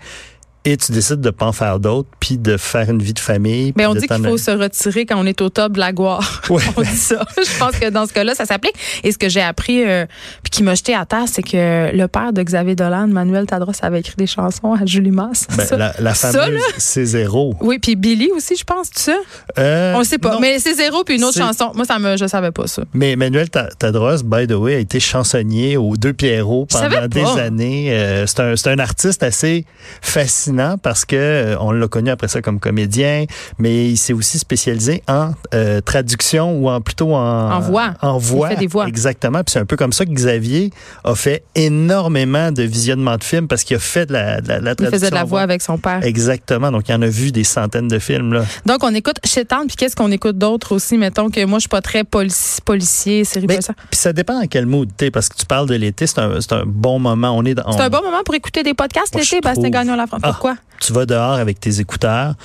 et 0.68 0.76
tu 0.76 0.92
décides 0.92 1.22
de 1.22 1.30
pas 1.30 1.46
en 1.46 1.54
faire 1.54 1.80
d'autres, 1.80 2.10
puis 2.20 2.38
de 2.38 2.58
faire 2.58 2.90
une 2.90 3.02
vie 3.02 3.14
de 3.14 3.20
famille. 3.20 3.72
Mais 3.78 3.86
on 3.86 3.94
dit 3.94 4.06
qu'il 4.06 4.26
faut 4.26 4.38
se 4.38 4.52
retirer 4.52 5.06
quand 5.06 5.18
on 5.18 5.26
est 5.26 5.42
au 5.42 5.48
top 5.48 5.72
de 5.72 5.80
la 5.80 5.94
gloire. 5.94 6.42
on 6.50 6.82
dit 6.82 6.88
ça. 6.90 7.26
Je 7.38 7.58
pense 7.58 7.78
que 7.78 7.90
dans 7.90 8.06
ce 8.06 8.12
cas-là, 8.12 8.36
ça 8.36 8.44
s'applique. 8.46 8.76
Et 9.06 9.14
ce 9.14 9.18
que 9.18 9.30
j'ai 9.30 9.42
appris, 9.42 9.86
euh, 9.86 10.06
puis 10.44 10.50
qui 10.52 10.64
m'a 10.64 10.76
jeté 10.76 10.94
à 10.94 11.06
terre, 11.06 11.24
c'est 11.32 11.42
que 11.42 11.96
le 11.96 12.08
père 12.10 12.34
de 12.34 12.44
Xavier 12.44 12.76
Dolan, 12.76 13.08
Manuel 13.08 13.46
Tadros, 13.46 13.72
avait 13.82 14.02
écrit 14.02 14.16
des 14.18 14.28
chansons 14.28 14.74
à 14.74 14.86
Julie 14.86 15.12
Masse. 15.12 15.48
Ben, 15.56 15.78
la, 15.78 15.94
la, 16.00 16.14
fameuse 16.14 16.60
C'est 16.78 17.06
zéro. 17.06 17.56
Oui, 17.62 17.80
puis 17.80 17.96
Billy 17.96 18.30
aussi, 18.36 18.58
je 18.58 18.66
pense, 18.66 18.90
tu 18.90 19.04
sais? 19.04 19.16
Euh, 19.58 19.94
on 19.96 20.04
sait 20.04 20.18
pas. 20.18 20.38
Mais 20.42 20.60
c'est 20.60 20.74
zéro, 20.74 21.06
puis 21.06 21.16
une 21.16 21.24
autre 21.24 21.38
chanson. 21.38 21.72
Moi, 21.76 21.86
ça 21.86 21.98
me, 21.98 22.18
je 22.18 22.28
savais 22.28 22.52
pas 22.52 22.68
ça. 22.68 22.84
Mais 22.94 23.16
Manuel 23.16 23.50
Tadros, 23.50 24.24
by 24.26 24.48
the 24.48 24.52
way, 24.52 24.76
a 24.76 24.80
été 24.80 25.00
chansonnier 25.00 25.78
aux 25.78 25.96
Deux 25.96 26.14
Pierrots 26.14 26.66
pendant 26.66 27.08
des 27.08 27.42
années. 27.42 27.94
Euh, 27.94 28.26
c'est 28.28 28.42
un, 28.42 28.74
un 28.74 28.80
artiste 28.80 29.24
assez 29.24 29.66
fascinant 30.02 30.57
parce 30.82 31.06
que 31.06 31.16
euh, 31.16 31.56
on 31.60 31.72
l'a 31.72 31.88
connu 31.88 32.10
après 32.10 32.28
ça 32.28 32.42
comme 32.42 32.60
comédien, 32.60 33.26
mais 33.60 33.90
il 33.90 33.98
s'est 33.98 34.14
aussi 34.14 34.40
spécialisé 34.40 35.04
en 35.08 35.32
euh, 35.54 35.82
traduction 35.82 36.58
ou 36.58 36.70
en 36.70 36.82
plutôt 36.82 37.14
en, 37.14 37.52
en 37.52 37.60
voix. 37.60 37.94
En 38.02 38.18
voix. 38.18 38.50
Il 38.50 38.56
fait 38.56 38.60
des 38.62 38.68
voix. 38.68 38.88
Exactement. 38.88 39.44
Puis 39.44 39.54
c'est 39.54 39.60
un 39.60 39.66
peu 39.66 39.78
comme 39.78 39.94
ça 39.94 40.06
que 40.06 40.12
Xavier 40.12 40.72
a 41.04 41.16
fait 41.16 41.44
énormément 41.56 42.52
de 42.52 42.64
visionnement 42.64 43.18
de 43.18 43.24
films 43.24 43.48
parce 43.48 43.64
qu'il 43.64 43.76
a 43.76 43.80
fait 43.80 44.06
de 44.06 44.14
la, 44.14 44.42
de 44.42 44.48
la, 44.48 44.60
traduction. 44.60 44.88
Il 44.88 44.92
faisait 44.92 45.10
de 45.10 45.16
la 45.16 45.24
voix 45.24 45.42
avec 45.42 45.62
son 45.62 45.78
père. 45.78 46.04
Exactement. 46.04 46.72
Donc 46.72 46.90
il 46.90 46.96
en 46.96 47.02
a 47.02 47.08
vu 47.08 47.32
des 47.32 47.44
centaines 47.44 47.88
de 47.88 48.00
films 48.00 48.34
là. 48.34 48.46
Donc 48.66 48.84
on 48.84 48.94
écoute 48.94 49.18
Chétante, 49.24 49.68
puis 49.68 49.76
qu'est-ce 49.76 49.96
qu'on 49.96 50.12
écoute 50.12 50.38
d'autre 50.38 50.76
aussi? 50.76 50.98
Mettons 50.98 51.30
que 51.30 51.44
moi 51.46 51.60
je 51.60 51.62
suis 51.62 51.70
pas 51.70 51.82
très 51.82 52.04
policier, 52.04 53.24
série 53.24 53.48
ça. 53.62 53.74
Puis 53.90 54.00
ça 54.00 54.14
dépend 54.14 54.40
dans 54.40 54.48
quel 54.48 54.66
mood 54.66 54.90
tu 54.98 55.12
parce 55.12 55.30
que 55.30 55.38
tu 55.38 55.46
parles 55.46 55.68
de 55.68 55.76
l'été, 55.76 56.08
c'est 56.08 56.20
un, 56.20 56.38
un 56.52 56.64
bon 56.66 57.00
moment. 57.00 57.32
On 57.32 57.44
est 57.46 57.56
C'est 57.72 57.82
un 57.82 57.90
bon 57.90 58.02
moment 58.02 58.24
pour 58.26 58.36
écouter 58.36 58.64
des 58.64 58.74
podcasts 58.74 59.16
l'été, 59.16 59.42
Bastien 59.42 59.70
Gagnon 59.70 59.96
la 59.96 60.08
France. 60.08 60.22
Pourquoi 60.24 60.47
tu 60.80 60.94
vas 60.94 61.06
dehors 61.06 61.34
avec 61.34 61.60
tes 61.60 61.80
écouteurs, 61.80 62.36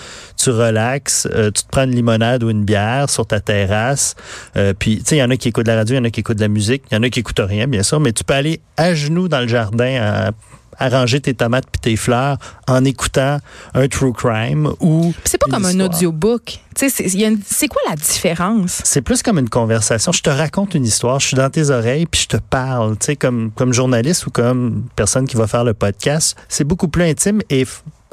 tu 0.42 0.50
relaxes, 0.50 1.28
euh, 1.32 1.50
tu 1.50 1.62
te 1.62 1.68
prends 1.68 1.84
une 1.84 1.94
limonade 1.94 2.42
ou 2.42 2.50
une 2.50 2.64
bière 2.64 3.08
sur 3.08 3.26
ta 3.26 3.40
terrasse. 3.40 4.14
Euh, 4.56 4.74
puis, 4.76 4.98
tu 4.98 5.04
sais, 5.06 5.16
il 5.16 5.20
y 5.20 5.22
en 5.22 5.30
a 5.30 5.36
qui 5.36 5.48
écoutent 5.48 5.66
de 5.66 5.70
la 5.70 5.78
radio, 5.78 5.94
il 5.94 5.98
y 5.98 6.00
en 6.00 6.04
a 6.04 6.10
qui 6.10 6.20
écoutent 6.20 6.36
de 6.36 6.42
la 6.42 6.48
musique, 6.48 6.82
il 6.90 6.94
y 6.94 6.98
en 6.98 7.02
a 7.02 7.10
qui 7.10 7.20
écoutent 7.20 7.40
rien, 7.40 7.66
bien 7.68 7.82
sûr, 7.82 8.00
mais 8.00 8.12
tu 8.12 8.24
peux 8.24 8.34
aller 8.34 8.60
à 8.76 8.94
genoux 8.94 9.28
dans 9.28 9.40
le 9.40 9.48
jardin 9.48 10.00
à 10.00 10.30
arranger 10.78 11.20
tes 11.20 11.34
tomates 11.34 11.66
puis 11.70 11.80
tes 11.80 11.96
fleurs 11.96 12.38
en 12.66 12.84
écoutant 12.84 13.38
un 13.74 13.88
true 13.88 14.12
crime 14.12 14.72
ou 14.80 15.12
c'est 15.24 15.38
pas 15.38 15.46
comme 15.50 15.66
un 15.66 15.80
audiobook. 15.80 16.60
C'est 16.74 17.68
quoi 17.68 17.82
la 17.88 17.96
différence? 17.96 18.80
C'est 18.84 19.02
plus 19.02 19.22
comme 19.22 19.38
une 19.38 19.50
conversation. 19.50 20.12
Je 20.12 20.22
te 20.22 20.30
raconte 20.30 20.74
une 20.74 20.84
histoire 20.84 21.20
je 21.20 21.28
suis 21.28 21.36
dans 21.36 21.50
tes 21.50 21.70
oreilles 21.70 22.06
puis 22.06 22.22
je 22.22 22.28
te 22.28 22.36
parle. 22.38 22.96
Tu 22.98 23.06
sais 23.06 23.16
comme 23.16 23.50
comme 23.54 23.72
journaliste 23.72 24.26
ou 24.26 24.30
comme 24.30 24.84
personne 24.96 25.26
qui 25.26 25.36
va 25.36 25.46
faire 25.46 25.64
le 25.64 25.74
podcast 25.74 26.36
c'est 26.48 26.64
beaucoup 26.64 26.88
plus 26.88 27.04
intime 27.04 27.42
et 27.50 27.66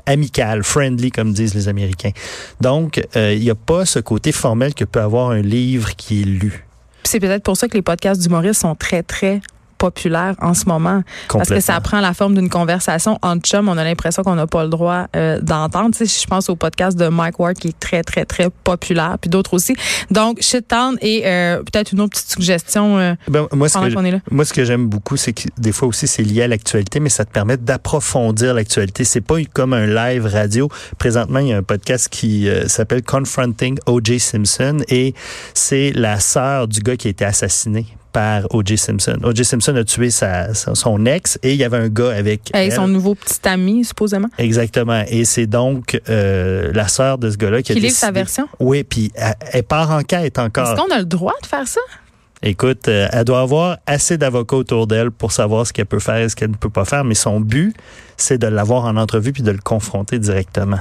amical, 0.10 0.64
friendly, 0.64 1.12
comme 1.12 1.34
disent 1.34 1.54
les 1.54 1.68
Américains. 1.68 2.12
Donc, 2.60 3.02
euh, 3.16 3.34
il 3.34 3.42
n'y 3.42 3.50
a 3.50 3.56
pas 3.56 3.86
ce 3.86 4.00
côté 4.00 4.32
formel 4.32 4.74
que 4.74 4.84
peut 4.84 5.02
avoir 5.02 5.30
un 5.30 5.42
livre 5.42 5.96
qui 5.96 6.22
est 6.22 6.26
lu. 6.26 6.66
C'est 7.04 7.20
peut-être 7.20 7.44
pour 7.44 7.56
ça 7.56 7.68
que 7.68 7.76
les 7.76 7.82
podcasts 7.82 8.22
d'humoristes 8.22 8.62
sont 8.62 8.76
très, 8.76 9.04
très 9.04 9.42
populaire 9.80 10.36
en 10.42 10.54
ce 10.54 10.66
moment. 10.66 11.02
Parce 11.30 11.50
que 11.50 11.60
ça 11.60 11.80
prend 11.82 12.02
la 12.02 12.14
forme 12.14 12.36
d'une 12.36 12.50
conversation 12.50 13.18
entre 13.24 13.48
chums. 13.48 13.68
On 13.68 13.78
a 13.78 13.84
l'impression 13.84 14.22
qu'on 14.22 14.36
n'a 14.36 14.46
pas 14.46 14.64
le 14.64 14.70
droit 14.70 15.08
euh, 15.16 15.40
d'entendre. 15.42 15.96
Tu 15.96 16.06
sais, 16.06 16.22
je 16.22 16.28
pense 16.28 16.50
au 16.50 16.56
podcast 16.56 17.00
de 17.00 17.08
Mike 17.08 17.40
Ward 17.40 17.56
qui 17.56 17.70
est 17.70 17.80
très, 17.80 18.04
très, 18.04 18.26
très 18.26 18.50
populaire, 18.64 19.18
puis 19.20 19.30
d'autres 19.30 19.56
aussi. 19.56 19.76
Donc, 20.12 20.42
Shit 20.42 20.68
Town 20.68 20.98
et 21.02 21.24
euh, 21.26 21.64
peut-être 21.64 21.94
une 21.94 22.02
autre 22.02 22.12
petite 22.12 22.30
suggestion 22.30 22.98
euh, 23.00 23.16
ben, 23.28 23.48
moi, 23.54 23.70
ce 23.70 23.78
que 23.80 24.06
est 24.06 24.12
là. 24.12 24.20
Moi, 24.30 24.46
ce 24.46 24.54
que 24.54 24.66
j'aime 24.66 24.88
beaucoup, 24.88 25.18
c'est 25.18 25.34
que 25.34 25.48
des 25.58 25.72
fois 25.72 25.88
aussi, 25.88 26.08
c'est 26.08 26.24
lié 26.24 26.44
à 26.44 26.48
l'actualité, 26.48 27.00
mais 27.00 27.10
ça 27.10 27.26
te 27.26 27.32
permet 27.32 27.58
d'approfondir 27.58 28.54
l'actualité. 28.54 29.06
C'est 29.06 29.22
pas 29.22 29.36
comme 29.54 29.74
un 29.74 29.88
live 29.88 30.26
radio. 30.26 30.70
Présentement, 30.98 31.40
il 31.40 31.48
y 31.48 31.54
a 31.54 31.58
un 31.58 31.64
podcast 31.64 32.10
qui 32.10 32.50
s'appelle 32.68 33.02
Confronting 33.02 33.80
O.J. 33.86 34.20
Simpson 34.20 34.80
et 34.90 35.14
c'est 35.54 35.94
la 35.96 36.20
sœur 36.20 36.68
du 36.68 36.82
gars 36.82 36.98
qui 36.98 37.08
a 37.08 37.12
été 37.12 37.24
assassiné 37.24 37.86
par 38.12 38.44
O.J. 38.54 38.78
Simpson. 38.78 39.18
O.J. 39.24 39.46
Simpson 39.46 39.76
a 39.76 39.84
tué 39.84 40.10
sa, 40.10 40.54
son 40.54 41.06
ex 41.06 41.38
et 41.44 41.54
il 41.54 41.58
y 41.58 41.64
avait 41.64 41.78
un 41.78 41.90
gars 41.90 42.12
avec 42.12 42.56
et 42.56 42.72
son 42.72 42.88
nouveau 42.88 43.16
petit 43.16 43.48
ami, 43.48 43.86
supposément. 43.86 44.30
Exactement. 44.38 45.04
Et 45.08 45.26
c'est 45.26 45.48
donc 45.48 46.00
euh, 46.10 46.72
la 46.74 46.88
sœur 46.88 47.18
de 47.18 47.30
ce 47.30 47.38
gars-là 47.38 47.62
qui, 47.62 47.74
qui 47.74 47.80
a 47.80 47.82
livre 47.82 47.96
sa 47.96 48.12
version? 48.12 48.48
Oui, 48.60 48.84
puis 48.84 49.12
elle, 49.16 49.64
part 49.64 49.92
en 49.92 50.02
quête 50.02 50.40
encore. 50.40 50.72
Est-ce 50.72 50.82
qu'on 50.82 50.94
a 50.94 51.00
le 51.00 51.06
droit 51.06 51.36
de 51.42 51.48
faire 51.48 51.68
ça? 51.68 51.82
Écoute, 52.42 52.88
euh, 52.88 53.08
elle 53.12 53.26
doit 53.26 53.42
avoir 53.42 53.78
assez 53.86 54.18
d'avocats 54.18 54.56
autour 54.56 54.88
d'elle 54.88 55.12
pour 55.12 55.34
savoir 55.34 55.68
ce 55.68 55.74
qu'elle 55.74 55.86
peut 55.86 56.00
faire 56.00 56.18
et 56.18 56.30
ce 56.30 56.36
qu'elle 56.36 56.52
ne 56.52 56.56
peut 56.56 56.70
pas 56.70 56.86
faire, 56.86 57.04
mais 57.04 57.16
son 57.16 57.42
but, 57.42 57.76
c'est 58.16 58.38
de 58.38 58.48
l'avoir 58.48 58.86
en 58.86 58.96
entrevue 58.96 59.34
puis 59.34 59.44
de 59.44 59.52
le 59.52 59.60
confronter 59.60 60.20
directement. 60.20 60.80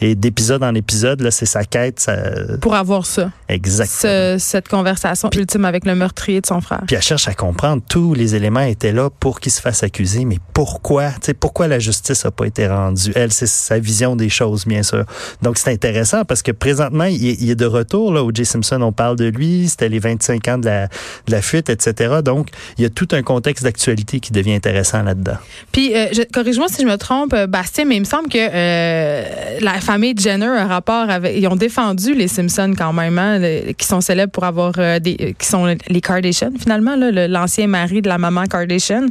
Et 0.00 0.14
d'épisode 0.14 0.62
en 0.62 0.74
épisode, 0.74 1.20
là, 1.20 1.30
c'est 1.30 1.46
sa 1.46 1.64
quête. 1.64 2.00
Ça... 2.00 2.16
Pour 2.60 2.74
avoir 2.74 3.06
ça. 3.06 3.30
Exactement. 3.48 4.38
cette 4.38 4.68
conversation 4.68 5.30
ultime 5.34 5.64
avec 5.64 5.84
le 5.84 5.94
meurtrier 5.94 6.40
de 6.40 6.46
son 6.46 6.60
frère. 6.60 6.82
Puis 6.86 6.96
elle 6.96 7.02
cherche 7.02 7.28
à 7.28 7.34
comprendre. 7.34 7.82
Tous 7.88 8.14
les 8.14 8.34
éléments 8.34 8.60
étaient 8.60 8.92
là 8.92 9.10
pour 9.10 9.40
qu'il 9.40 9.52
se 9.52 9.60
fasse 9.60 9.82
accuser. 9.82 10.24
Mais 10.24 10.38
pourquoi? 10.52 11.10
Tu 11.12 11.18
sais, 11.22 11.34
pourquoi 11.34 11.68
la 11.68 11.78
justice 11.78 12.24
n'a 12.24 12.30
pas 12.30 12.46
été 12.46 12.66
rendue? 12.66 13.12
Elle, 13.14 13.32
c'est 13.32 13.46
sa 13.46 13.78
vision 13.78 14.16
des 14.16 14.28
choses, 14.28 14.66
bien 14.66 14.82
sûr. 14.82 15.04
Donc, 15.42 15.58
c'est 15.58 15.70
intéressant 15.70 16.24
parce 16.24 16.42
que 16.42 16.52
présentement, 16.52 17.04
il 17.04 17.50
est, 17.50 17.54
de 17.54 17.66
retour. 17.66 18.12
Là, 18.12 18.24
O.J. 18.24 18.44
Simpson, 18.44 18.80
on 18.82 18.92
parle 18.92 19.16
de 19.16 19.26
lui. 19.26 19.68
C'était 19.68 19.88
les 19.88 19.98
25 19.98 20.48
ans 20.48 20.58
de 20.58 20.66
la, 20.66 20.86
de 20.86 21.32
la 21.32 21.42
fuite, 21.42 21.70
etc. 21.70 22.16
Donc, 22.24 22.48
il 22.78 22.82
y 22.82 22.84
a 22.84 22.90
tout 22.90 23.08
un 23.12 23.22
contexte 23.22 23.64
d'actualité 23.64 24.20
qui 24.20 24.32
devient 24.32 24.54
intéressant 24.54 25.02
là-dedans. 25.02 25.36
Puis, 25.72 25.94
euh, 25.94 26.06
corrige-moi 26.32 26.68
si 26.68 26.82
je 26.82 26.86
me 26.86 26.96
trompe, 26.96 27.34
Bastien, 27.48 27.84
mais 27.84 27.96
il 27.96 28.00
me 28.00 28.04
semble 28.04 28.28
que 28.28 28.38
euh, 28.38 29.60
la 29.64 29.80
famille 29.80 30.14
Jenner 30.16 30.46
a 30.46 30.66
rapport 30.66 31.08
avec. 31.10 31.36
Ils 31.36 31.46
ont 31.48 31.56
défendu 31.56 32.14
les 32.14 32.28
Simpsons 32.28 32.74
quand 32.76 32.92
même, 32.92 33.18
hein, 33.18 33.40
qui 33.76 33.86
sont 33.86 34.00
célèbres 34.00 34.32
pour 34.32 34.44
avoir 34.44 34.72
euh, 34.78 34.98
des. 34.98 35.34
qui 35.38 35.46
sont 35.46 35.64
les 35.66 36.00
Kardashian, 36.00 36.50
finalement, 36.58 36.96
l'ancien 36.96 37.66
mari 37.66 38.02
de 38.02 38.08
la 38.08 38.18
maman 38.18 38.44
Kardashian. 38.44 39.06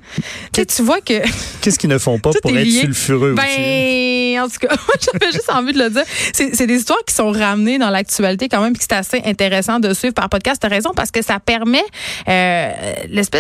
Tu, 0.53 0.65
tu 0.65 0.81
vois 0.83 1.01
que. 1.01 1.21
Qu'est-ce 1.61 1.79
qu'ils 1.79 1.89
ne 1.89 1.97
font 1.97 2.19
pas 2.19 2.31
pour 2.41 2.55
être 2.55 2.69
sulfureux 2.69 3.33
ben, 3.33 3.43
aussi? 3.43 4.39
en 4.39 4.47
tout 4.47 4.67
cas, 4.67 4.75
j'avais 5.13 5.31
juste 5.31 5.49
envie 5.51 5.73
de 5.73 5.79
le 5.79 5.89
dire. 5.89 6.03
C'est 6.33 6.67
des 6.67 6.75
histoires 6.75 7.03
qui 7.05 7.13
sont 7.13 7.31
ramenées 7.31 7.77
dans 7.77 7.89
l'actualité 7.89 8.49
quand 8.49 8.61
même, 8.61 8.73
puis 8.73 8.85
c'est 8.87 8.95
assez 8.95 9.21
intéressant 9.25 9.79
de 9.79 9.93
suivre 9.93 10.13
par 10.13 10.29
podcast. 10.29 10.61
T'as 10.61 10.67
raison, 10.67 10.91
parce 10.95 11.11
que 11.11 11.23
ça 11.23 11.39
permet 11.39 11.83
euh, 12.27 12.71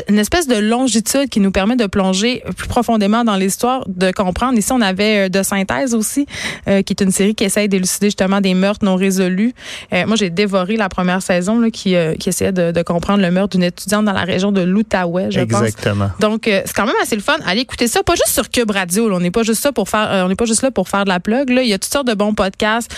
une 0.09 0.19
espèce 0.19 0.47
de 0.47 0.55
longitude 0.55 1.29
qui 1.29 1.39
nous 1.39 1.51
permet 1.51 1.75
de 1.75 1.85
plonger 1.85 2.43
plus 2.57 2.67
profondément 2.67 3.23
dans 3.23 3.35
l'histoire, 3.35 3.83
de 3.87 4.11
comprendre. 4.11 4.57
Ici, 4.57 4.71
on 4.71 4.81
avait 4.81 5.25
euh, 5.25 5.29
De 5.29 5.43
Synthèse 5.43 5.93
aussi, 5.93 6.25
euh, 6.67 6.81
qui 6.81 6.93
est 6.93 7.02
une 7.03 7.11
série 7.11 7.35
qui 7.35 7.43
essaye 7.43 7.69
d'élucider 7.69 8.07
justement 8.07 8.41
des 8.41 8.53
meurtres 8.53 8.85
non 8.85 8.95
résolus. 8.95 9.53
Euh, 9.93 10.05
moi, 10.05 10.15
j'ai 10.15 10.29
dévoré 10.29 10.75
la 10.75 10.89
première 10.89 11.21
saison 11.21 11.59
là, 11.59 11.69
qui, 11.69 11.95
euh, 11.95 12.15
qui 12.15 12.29
essayait 12.29 12.51
de, 12.51 12.71
de, 12.71 12.81
comprendre 12.81 13.21
le 13.21 13.31
meurtre 13.31 13.57
d'une 13.57 13.63
étudiante 13.63 14.05
dans 14.05 14.13
la 14.13 14.23
région 14.23 14.51
de 14.51 14.61
l'Outaouais, 14.61 15.31
je 15.31 15.39
Exactement. 15.39 16.09
pense. 16.09 16.19
Donc, 16.19 16.41
c'est 16.45 16.73
quand 16.73 16.85
même 16.85 16.95
assez 17.01 17.15
le 17.15 17.21
fun. 17.21 17.37
Allez 17.45 17.61
écouter 17.61 17.87
ça, 17.87 18.03
pas 18.03 18.15
juste 18.15 18.33
sur 18.33 18.49
Cube 18.49 18.71
Radio. 18.71 19.09
Là. 19.09 19.15
On 19.15 19.19
n'est 19.19 19.31
pas 19.31 19.43
juste 19.43 19.61
ça 19.61 19.71
pour 19.71 19.89
faire, 19.89 20.23
on 20.25 20.27
n'est 20.29 20.35
pas 20.35 20.45
juste 20.45 20.61
là 20.61 20.71
pour 20.71 20.89
faire 20.89 21.03
de 21.03 21.09
la 21.09 21.19
plug. 21.19 21.49
Là. 21.49 21.63
Il 21.63 21.69
y 21.69 21.73
a 21.73 21.77
toutes 21.77 21.91
sortes 21.91 22.07
de 22.07 22.13
bons 22.13 22.33
podcasts 22.33 22.93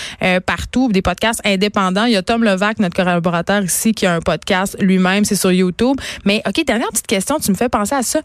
partout, 0.45 0.89
des 0.91 1.01
podcasts 1.01 1.41
indépendants. 1.45 2.05
Il 2.05 2.13
y 2.13 2.17
a 2.17 2.24
Tom 2.24 2.43
Levac, 2.43 2.79
notre 2.79 2.95
collaborateur 2.95 3.63
ici, 3.63 3.93
qui 3.93 4.05
a 4.05 4.15
un 4.15 4.19
podcast 4.21 4.75
lui-même, 4.79 5.25
c'est 5.25 5.35
sur 5.35 5.51
YouTube. 5.51 5.97
Mais 6.25 6.41
OK, 6.47 6.63
dernière 6.65 6.89
petite 6.89 7.07
question, 7.07 7.39
tu 7.39 7.51
me 7.51 7.55
fais 7.55 7.69
penser 7.69 7.95
à 7.95 8.03
ça. 8.03 8.21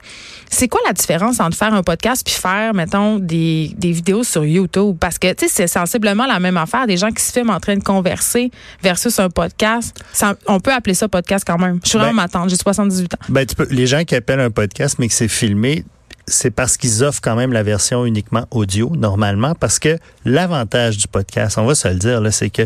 C'est 0.51 0.69
quoi 0.69 0.81
la 0.87 0.93
différence 0.93 1.41
entre 1.41 1.57
faire 1.57 1.75
un 1.75 1.83
podcast 1.83 2.25
puis 2.25 2.35
faire, 2.35 2.75
mettons, 2.75 3.19
des, 3.19 3.73
des 3.77 3.93
vidéos 3.93 4.25
sur 4.25 4.45
YouTube? 4.45 4.97
Parce 4.99 5.19
que, 5.19 5.33
tu 5.33 5.47
sais, 5.47 5.53
c'est 5.53 5.67
sensiblement 5.71 6.27
la 6.27 6.41
même 6.41 6.57
affaire. 6.57 6.87
Des 6.87 6.97
gens 6.97 7.11
qui 7.11 7.23
se 7.23 7.33
filment 7.33 7.51
en 7.51 7.61
train 7.61 7.77
de 7.77 7.83
converser 7.83 8.51
versus 8.83 9.19
un 9.19 9.31
podcast. 9.31 9.97
Ça, 10.13 10.35
on 10.47 10.61
peut 10.61 10.73
appeler 10.73 10.95
ça 10.95 11.09
podcast 11.09 11.45
quand 11.47 11.59
même. 11.59 11.81
Je 11.83 11.91
suis 11.91 11.99
vraiment 11.99 12.13
ben, 12.13 12.23
ma 12.23 12.29
tante, 12.29 12.51
j'ai 12.51 12.57
78 12.57 13.15
ans. 13.15 13.19
Ben, 13.29 13.47
tu 13.47 13.55
peux, 13.55 13.67
les 13.71 13.87
gens 13.87 14.05
qui 14.05 14.15
appellent 14.15 14.41
un 14.41 14.51
podcast, 14.51 14.97
mais 14.99 15.09
que 15.09 15.15
c'est 15.15 15.29
filmé, 15.29 15.85
c'est 16.31 16.51
parce 16.51 16.77
qu'ils 16.77 17.05
offrent 17.05 17.21
quand 17.21 17.37
même 17.37 17.53
la 17.53 17.63
version 17.63 18.07
uniquement 18.07 18.47
audio 18.51 18.91
normalement 18.97 19.55
parce 19.55 19.79
que 19.79 19.99
l'avantage 20.25 20.97
du 20.97 21.09
podcast, 21.09 21.59
on 21.59 21.65
va 21.65 21.75
se 21.75 21.89
le 21.89 21.97
dire 21.97 22.21
là, 22.21 22.31
c'est 22.31 22.51
que 22.51 22.63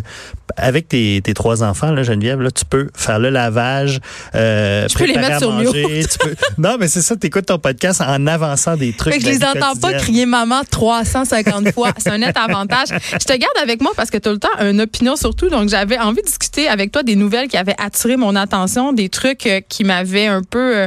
avec 0.56 0.88
tes, 0.88 1.21
tes, 1.23 1.35
trois 1.35 1.62
enfants 1.62 1.90
là, 1.90 2.02
Geneviève, 2.02 2.40
là, 2.40 2.50
tu 2.50 2.64
peux 2.64 2.88
faire 2.94 3.18
le 3.18 3.30
lavage, 3.30 4.00
euh, 4.35 4.87
je 4.88 4.94
peux 4.97 5.06
les 5.06 5.16
mettre 5.16 5.38
sur 5.38 5.52
manger, 5.52 6.04
tu 6.11 6.18
peux... 6.18 6.35
Non, 6.59 6.76
mais 6.78 6.88
c'est 6.88 7.02
ça, 7.02 7.16
tu 7.16 7.26
écoutes 7.26 7.47
ton 7.47 7.59
podcast 7.59 8.00
en 8.00 8.26
avançant 8.26 8.76
des 8.76 8.92
trucs. 8.92 9.14
Fait 9.14 9.18
que 9.18 9.25
je 9.25 9.30
les 9.30 9.44
entends 9.44 9.75
pas 9.80 9.94
crier 9.94 10.26
maman 10.26 10.61
350 10.71 11.73
fois, 11.73 11.92
c'est 11.99 12.11
un 12.11 12.18
net 12.18 12.37
avantage. 12.37 12.88
Je 12.90 13.25
te 13.25 13.33
garde 13.33 13.56
avec 13.61 13.80
moi 13.80 13.92
parce 13.97 14.11
que 14.11 14.18
tu 14.18 14.28
as 14.28 14.33
le 14.33 14.38
temps 14.38 14.49
une 14.61 14.80
opinion 14.80 15.16
sur 15.16 15.35
tout, 15.35 15.49
donc 15.49 15.68
j'avais 15.68 15.99
envie 15.99 16.23
de 16.23 16.26
discuter 16.26 16.68
avec 16.68 16.92
toi 16.92 17.02
des 17.02 17.16
nouvelles 17.16 17.49
qui 17.49 17.56
avaient 17.56 17.76
attiré 17.78 18.16
mon 18.16 18.37
attention, 18.37 18.92
des 18.92 19.09
trucs 19.09 19.47
euh, 19.47 19.61
qui 19.68 19.85
m'avaient 19.85 20.26
un 20.26 20.42
peu 20.42 20.87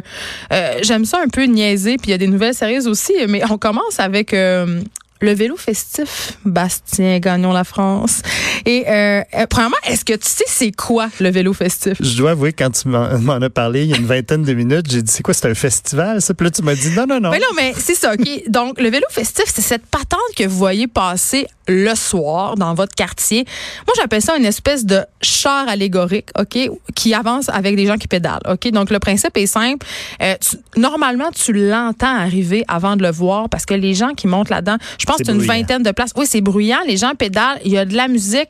euh, 0.51 0.79
j'aime 0.81 1.05
ça 1.05 1.19
un 1.23 1.27
peu 1.27 1.43
niaiser, 1.43 1.97
puis 1.97 2.09
il 2.09 2.11
y 2.11 2.13
a 2.13 2.17
des 2.17 2.27
nouvelles 2.27 2.53
aussi, 2.87 3.13
mais 3.27 3.41
on 3.49 3.57
commence 3.57 3.99
avec 3.99 4.33
euh, 4.33 4.81
le 5.21 5.33
vélo 5.33 5.55
festif, 5.57 6.37
Bastien 6.45 7.19
Gagnon 7.19 7.51
la 7.51 7.63
France. 7.63 8.21
Et 8.65 8.85
euh, 8.87 9.21
premièrement, 9.49 9.77
est-ce 9.85 10.05
que 10.05 10.13
tu 10.13 10.27
sais 10.27 10.43
c'est 10.47 10.71
quoi 10.71 11.09
le 11.19 11.29
vélo 11.29 11.53
festif? 11.53 11.93
Je 11.99 12.17
dois 12.17 12.31
avouer, 12.31 12.53
quand 12.53 12.69
tu 12.71 12.87
m'en 12.89 13.41
as 13.41 13.49
parlé 13.49 13.83
il 13.83 13.89
y 13.89 13.93
a 13.93 13.97
une 13.97 14.05
vingtaine 14.05 14.43
de 14.43 14.53
minutes, 14.53 14.89
j'ai 14.89 15.01
dit 15.01 15.11
c'est 15.11 15.23
quoi, 15.23 15.33
c'est 15.33 15.49
un 15.49 15.55
festival? 15.55 16.21
Ça? 16.21 16.33
Puis 16.33 16.45
là, 16.45 16.51
tu 16.51 16.61
m'as 16.61 16.75
dit 16.75 16.91
non, 16.91 17.05
non, 17.07 17.19
non. 17.19 17.31
Mais 17.31 17.39
non, 17.39 17.47
mais 17.55 17.73
c'est 17.77 17.95
ça, 17.95 18.13
OK. 18.13 18.49
Donc, 18.49 18.79
le 18.79 18.89
vélo 18.89 19.05
festif, 19.09 19.45
c'est 19.47 19.61
cette 19.61 19.85
patente 19.85 20.19
que 20.35 20.43
vous 20.43 20.57
voyez 20.57 20.87
passer 20.87 21.47
le 21.67 21.95
soir 21.95 22.55
dans 22.55 22.73
votre 22.73 22.95
quartier. 22.95 23.45
Moi, 23.85 23.93
j'appelle 23.97 24.21
ça 24.21 24.37
une 24.37 24.45
espèce 24.45 24.85
de 24.85 25.01
char 25.21 25.67
allégorique, 25.67 26.29
OK, 26.39 26.57
qui 26.95 27.13
avance 27.13 27.49
avec 27.49 27.75
des 27.75 27.85
gens 27.85 27.97
qui 27.97 28.07
pédalent, 28.07 28.41
OK? 28.49 28.71
Donc, 28.71 28.89
le 28.89 28.99
principe 28.99 29.35
est 29.37 29.47
simple. 29.47 29.85
Euh, 30.21 30.35
tu, 30.39 30.57
normalement, 30.79 31.29
tu 31.31 31.53
l'entends 31.53 32.15
arriver 32.15 32.63
avant 32.67 32.95
de 32.95 33.03
le 33.03 33.11
voir 33.11 33.49
parce 33.49 33.65
que 33.65 33.73
les 33.73 33.93
gens 33.93 34.13
qui 34.13 34.27
montent 34.27 34.49
là-dedans, 34.49 34.77
je 34.99 35.05
pense 35.05 35.17
que 35.17 35.25
c'est 35.25 35.31
une 35.31 35.41
vingtaine 35.41 35.83
de 35.83 35.91
places. 35.91 36.11
Oui, 36.15 36.25
c'est 36.27 36.41
bruyant. 36.41 36.79
Les 36.87 36.97
gens 36.97 37.13
pédalent. 37.17 37.59
Il 37.65 37.71
y 37.71 37.77
a 37.77 37.85
de 37.85 37.95
la 37.95 38.07
musique. 38.07 38.49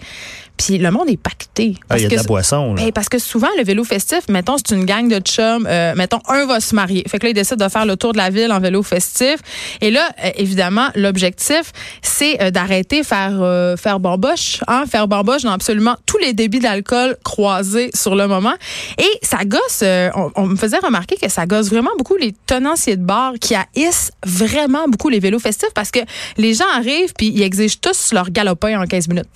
Puis 0.58 0.78
le 0.78 0.92
monde 0.92 1.10
est 1.10 1.18
pacté. 1.18 1.76
Ah, 1.90 1.98
il 1.98 2.04
y 2.04 2.06
a 2.06 2.10
de 2.10 2.16
la 2.16 2.24
boisson. 2.24 2.74
Là. 2.74 2.84
Ben, 2.84 2.92
parce 2.92 3.10
que 3.10 3.20
souvent, 3.20 3.48
le 3.58 3.64
vélo 3.64 3.84
festif, 3.84 4.22
mettons, 4.30 4.58
c'est 4.58 4.76
une 4.76 4.86
gang 4.86 5.08
de 5.08 5.20
chums. 5.20 5.68
Euh, 5.70 5.94
mettons, 5.96 6.20
un 6.28 6.46
va 6.46 6.60
se 6.60 6.74
marier. 6.74 7.04
Fait 7.08 7.20
que 7.20 7.26
là, 7.26 7.30
il 7.30 7.34
décide 7.34 7.58
de 7.58 7.70
faire 7.70 7.86
le 7.86 7.96
tour 7.96 8.14
de 8.14 8.18
la 8.18 8.30
ville 8.30 8.52
en 8.52 8.60
vélo 8.60 8.82
festif. 8.84 9.38
Et 9.82 9.92
là, 9.92 10.10
euh, 10.24 10.32
évidemment, 10.36 10.88
l'objectif, 10.96 11.72
c'est 12.02 12.42
euh, 12.42 12.52
d'arrêter 12.52 13.04
faire 13.04 13.38
faire 13.78 14.00
bamboche, 14.00 14.62
hein, 14.68 14.86
faire 14.90 15.08
bamboche 15.08 15.44
dans 15.44 15.52
absolument 15.52 15.96
tous 16.06 16.18
les 16.18 16.34
débits 16.34 16.60
d'alcool 16.60 17.18
croisés 17.24 17.90
sur 17.94 18.16
le 18.16 18.28
moment. 18.28 18.54
Et 18.98 19.20
ça 19.22 19.46
gosse, 19.46 19.84
on, 20.16 20.32
on, 20.36 20.48
me 20.48 20.56
faisait 20.56 20.80
remarquer 20.80 21.16
que 21.18 21.30
ça 21.30 21.46
gosse 21.46 21.70
vraiment 21.70 21.92
beaucoup 21.98 22.16
les 22.16 22.34
tenanciers 22.46 22.98
de 22.98 23.04
bar 23.04 23.34
qui 23.40 23.56
haïssent 23.56 24.12
vraiment 24.26 24.88
beaucoup 24.88 25.10
les 25.10 25.20
vélos 25.20 25.40
festifs 25.40 25.74
parce 25.74 25.92
que 25.92 26.00
les 26.38 26.54
gens 26.54 26.66
arrivent 26.76 27.14
puis 27.18 27.28
ils 27.28 27.44
exigent 27.44 27.80
tous 27.82 28.14
leur 28.14 28.32
galopin 28.32 28.82
en 28.82 28.86
15 28.86 29.08
minutes. 29.08 29.28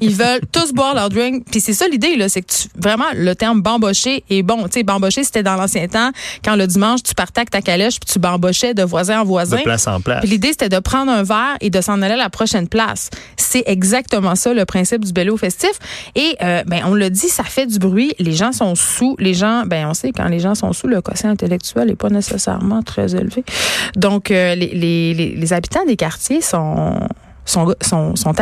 Ils 0.00 0.14
veulent 0.14 0.40
tous 0.52 0.67
boire 0.72 0.94
leur 0.94 1.08
drink. 1.08 1.44
Puis 1.50 1.60
c'est 1.60 1.72
ça 1.72 1.86
l'idée, 1.88 2.16
là, 2.16 2.28
c'est 2.28 2.42
que 2.42 2.52
tu, 2.52 2.68
vraiment, 2.76 3.04
le 3.14 3.34
terme 3.34 3.60
bambocher 3.60 4.24
est 4.30 4.42
bon. 4.42 4.64
Tu 4.64 4.74
sais, 4.74 4.82
bambocher, 4.82 5.24
c'était 5.24 5.42
dans 5.42 5.56
l'ancien 5.56 5.86
temps, 5.88 6.10
quand 6.44 6.56
le 6.56 6.66
dimanche, 6.66 7.02
tu 7.02 7.14
partais 7.14 7.40
avec 7.40 7.50
ta 7.50 7.62
calèche 7.62 8.00
puis 8.00 8.12
tu 8.12 8.18
bambochais 8.18 8.74
de 8.74 8.82
voisin 8.82 9.20
en 9.20 9.24
voisin. 9.24 9.58
De 9.58 9.62
place 9.62 9.86
en 9.86 10.00
place. 10.00 10.20
Puis 10.20 10.30
l'idée, 10.30 10.48
c'était 10.48 10.68
de 10.68 10.78
prendre 10.78 11.10
un 11.10 11.22
verre 11.22 11.56
et 11.60 11.70
de 11.70 11.80
s'en 11.80 12.02
aller 12.02 12.14
à 12.14 12.18
la 12.18 12.30
prochaine 12.30 12.68
place. 12.68 13.10
C'est 13.36 13.64
exactement 13.66 14.34
ça, 14.34 14.54
le 14.54 14.64
principe 14.64 15.04
du 15.04 15.12
vélo 15.12 15.36
festif. 15.36 15.72
Et, 16.14 16.36
euh, 16.42 16.62
ben, 16.66 16.82
on 16.86 16.94
le 16.94 17.10
dit, 17.10 17.28
ça 17.28 17.44
fait 17.44 17.66
du 17.66 17.78
bruit. 17.78 18.14
Les 18.18 18.32
gens 18.32 18.52
sont 18.52 18.74
sous. 18.74 19.16
Les 19.18 19.34
gens, 19.34 19.64
ben, 19.66 19.86
on 19.88 19.94
sait, 19.94 20.12
quand 20.12 20.28
les 20.28 20.40
gens 20.40 20.54
sont 20.54 20.72
sous, 20.72 20.86
le 20.86 21.00
quotient 21.00 21.30
intellectuel 21.30 21.88
n'est 21.88 21.96
pas 21.96 22.10
nécessairement 22.10 22.82
très 22.82 23.14
élevé. 23.14 23.44
Donc, 23.96 24.30
euh, 24.30 24.54
les, 24.54 24.68
les, 24.68 25.14
les, 25.14 25.34
les 25.34 25.52
habitants 25.52 25.84
des 25.86 25.96
quartiers 25.96 26.40
sont 26.40 26.98
sont, 27.48 27.74
sont. 27.80 28.34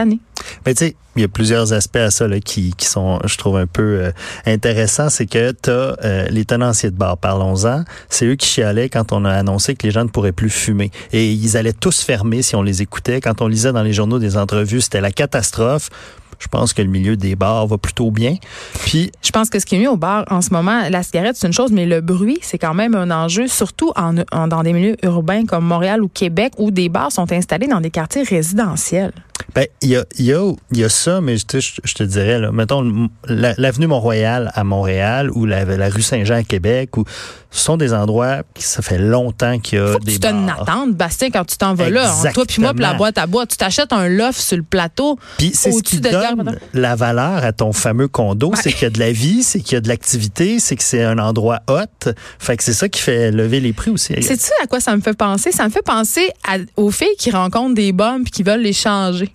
Mais 0.64 0.74
tu 0.74 0.86
sais, 0.86 0.96
il 1.14 1.22
y 1.22 1.24
a 1.24 1.28
plusieurs 1.28 1.72
aspects 1.72 1.96
à 1.96 2.10
ça 2.10 2.28
là, 2.28 2.40
qui, 2.40 2.74
qui 2.76 2.86
sont, 2.86 3.20
je 3.24 3.36
trouve, 3.38 3.56
un 3.56 3.66
peu 3.66 4.00
euh, 4.00 4.10
intéressants. 4.44 5.08
C'est 5.08 5.26
que 5.26 5.52
tu 5.52 5.70
as 5.70 5.96
euh, 6.04 6.26
les 6.28 6.44
tenanciers 6.44 6.90
de 6.90 6.96
bar, 6.96 7.16
parlons-en. 7.16 7.84
C'est 8.08 8.26
eux 8.26 8.34
qui 8.36 8.48
chialaient 8.48 8.88
quand 8.88 9.12
on 9.12 9.24
a 9.24 9.32
annoncé 9.32 9.74
que 9.74 9.86
les 9.86 9.92
gens 9.92 10.04
ne 10.04 10.10
pourraient 10.10 10.32
plus 10.32 10.50
fumer. 10.50 10.90
Et 11.12 11.32
ils 11.32 11.56
allaient 11.56 11.72
tous 11.72 12.02
fermer 12.02 12.42
si 12.42 12.56
on 12.56 12.62
les 12.62 12.82
écoutait. 12.82 13.20
Quand 13.20 13.40
on 13.40 13.48
lisait 13.48 13.72
dans 13.72 13.82
les 13.82 13.92
journaux 13.92 14.18
des 14.18 14.36
entrevues, 14.36 14.80
c'était 14.80 15.00
la 15.00 15.12
catastrophe 15.12 15.90
je 16.38 16.48
pense 16.48 16.72
que 16.72 16.82
le 16.82 16.88
milieu 16.88 17.16
des 17.16 17.36
bars 17.36 17.66
va 17.66 17.78
plutôt 17.78 18.10
bien. 18.10 18.36
Puis, 18.84 19.10
je 19.22 19.30
pense 19.30 19.50
que 19.50 19.58
ce 19.58 19.66
qui 19.66 19.76
est 19.76 19.78
mieux 19.78 19.90
au 19.90 19.96
bar 19.96 20.24
en 20.30 20.40
ce 20.42 20.52
moment, 20.52 20.82
la 20.88 21.02
cigarette 21.02 21.36
c'est 21.36 21.46
une 21.46 21.52
chose, 21.52 21.72
mais 21.72 21.86
le 21.86 22.00
bruit 22.00 22.38
c'est 22.42 22.58
quand 22.58 22.74
même 22.74 22.94
un 22.94 23.10
enjeu, 23.10 23.48
surtout 23.48 23.92
dans 23.96 24.62
des 24.62 24.72
milieux 24.72 24.96
urbains 25.02 25.44
comme 25.46 25.64
Montréal 25.64 26.02
ou 26.02 26.08
Québec, 26.08 26.52
où 26.58 26.70
des 26.70 26.88
bars 26.88 27.12
sont 27.12 27.30
installés 27.32 27.68
dans 27.68 27.80
des 27.80 27.90
quartiers 27.90 28.22
résidentiels. 28.22 29.12
Ben, 29.54 29.66
il 29.80 29.90
y 29.90 29.96
a, 29.96 30.04
y, 30.18 30.32
a, 30.32 30.52
y 30.72 30.84
a 30.84 30.88
ça, 30.88 31.20
mais 31.20 31.36
je, 31.36 31.44
je 31.58 31.94
te 31.94 32.02
dirais, 32.02 32.38
là, 32.38 32.52
mettons, 32.52 33.08
l'avenue 33.26 33.86
Mont-Royal 33.86 34.50
à 34.54 34.64
Montréal 34.64 35.30
ou 35.30 35.46
la, 35.46 35.64
la 35.64 35.88
rue 35.88 36.02
Saint-Jean 36.02 36.36
à 36.36 36.42
Québec, 36.42 36.96
où 36.96 37.04
ce 37.50 37.64
sont 37.64 37.76
des 37.76 37.94
endroits 37.94 38.42
qui 38.54 38.64
ça 38.64 38.82
fait 38.82 38.98
longtemps 38.98 39.58
qu'il 39.58 39.78
y 39.78 39.80
a 39.80 39.92
Faut 39.92 39.98
des 40.00 40.18
que 40.18 40.26
tu 40.26 40.28
une 40.28 40.50
attente, 40.50 40.92
Bastien, 40.92 41.30
quand 41.30 41.44
tu 41.44 41.56
t'en 41.56 41.74
vas 41.74 41.88
là. 41.88 42.14
Toi 42.34 42.44
puis 42.46 42.60
moi, 42.60 42.74
puis 42.74 42.82
la 42.82 42.94
boîte 42.94 43.16
à 43.16 43.26
bois, 43.26 43.46
tu 43.46 43.56
t'achètes 43.56 43.92
un 43.92 44.08
loft 44.08 44.38
sur 44.38 44.58
le 44.58 44.62
plateau. 44.62 45.18
Puis 45.38 45.52
c'est 45.54 45.72
ce 45.72 45.82
qui 45.82 46.00
donne 46.00 46.58
la 46.74 46.94
valeur 46.96 47.42
à 47.44 47.52
ton 47.52 47.72
fameux 47.72 48.08
condo, 48.08 48.50
ouais. 48.50 48.56
c'est 48.60 48.72
qu'il 48.72 48.82
y 48.82 48.86
a 48.86 48.90
de 48.90 48.98
la 48.98 49.12
vie, 49.12 49.42
c'est 49.42 49.60
qu'il 49.60 49.74
y 49.74 49.76
a 49.76 49.80
de 49.80 49.88
l'activité, 49.88 50.58
c'est 50.58 50.76
que 50.76 50.82
c'est 50.82 51.02
un 51.02 51.18
endroit 51.18 51.60
hot. 51.68 52.10
Fait 52.38 52.56
que 52.56 52.62
c'est 52.62 52.74
ça 52.74 52.88
qui 52.88 53.00
fait 53.00 53.30
lever 53.30 53.60
les 53.60 53.72
prix 53.72 53.90
aussi. 53.90 54.14
C'est 54.20 54.36
tu 54.36 54.50
à 54.62 54.66
quoi 54.66 54.80
ça 54.80 54.94
me 54.94 55.00
fait 55.00 55.16
penser? 55.16 55.50
Ça 55.50 55.64
me 55.64 55.70
fait 55.70 55.84
penser 55.84 56.30
à, 56.46 56.58
aux 56.76 56.90
filles 56.90 57.16
qui 57.18 57.30
rencontrent 57.30 57.74
des 57.74 57.92
bombes 57.92 58.24
puis 58.24 58.32
qui 58.32 58.42
veulent 58.42 58.60
les 58.60 58.74
changer. 58.74 59.25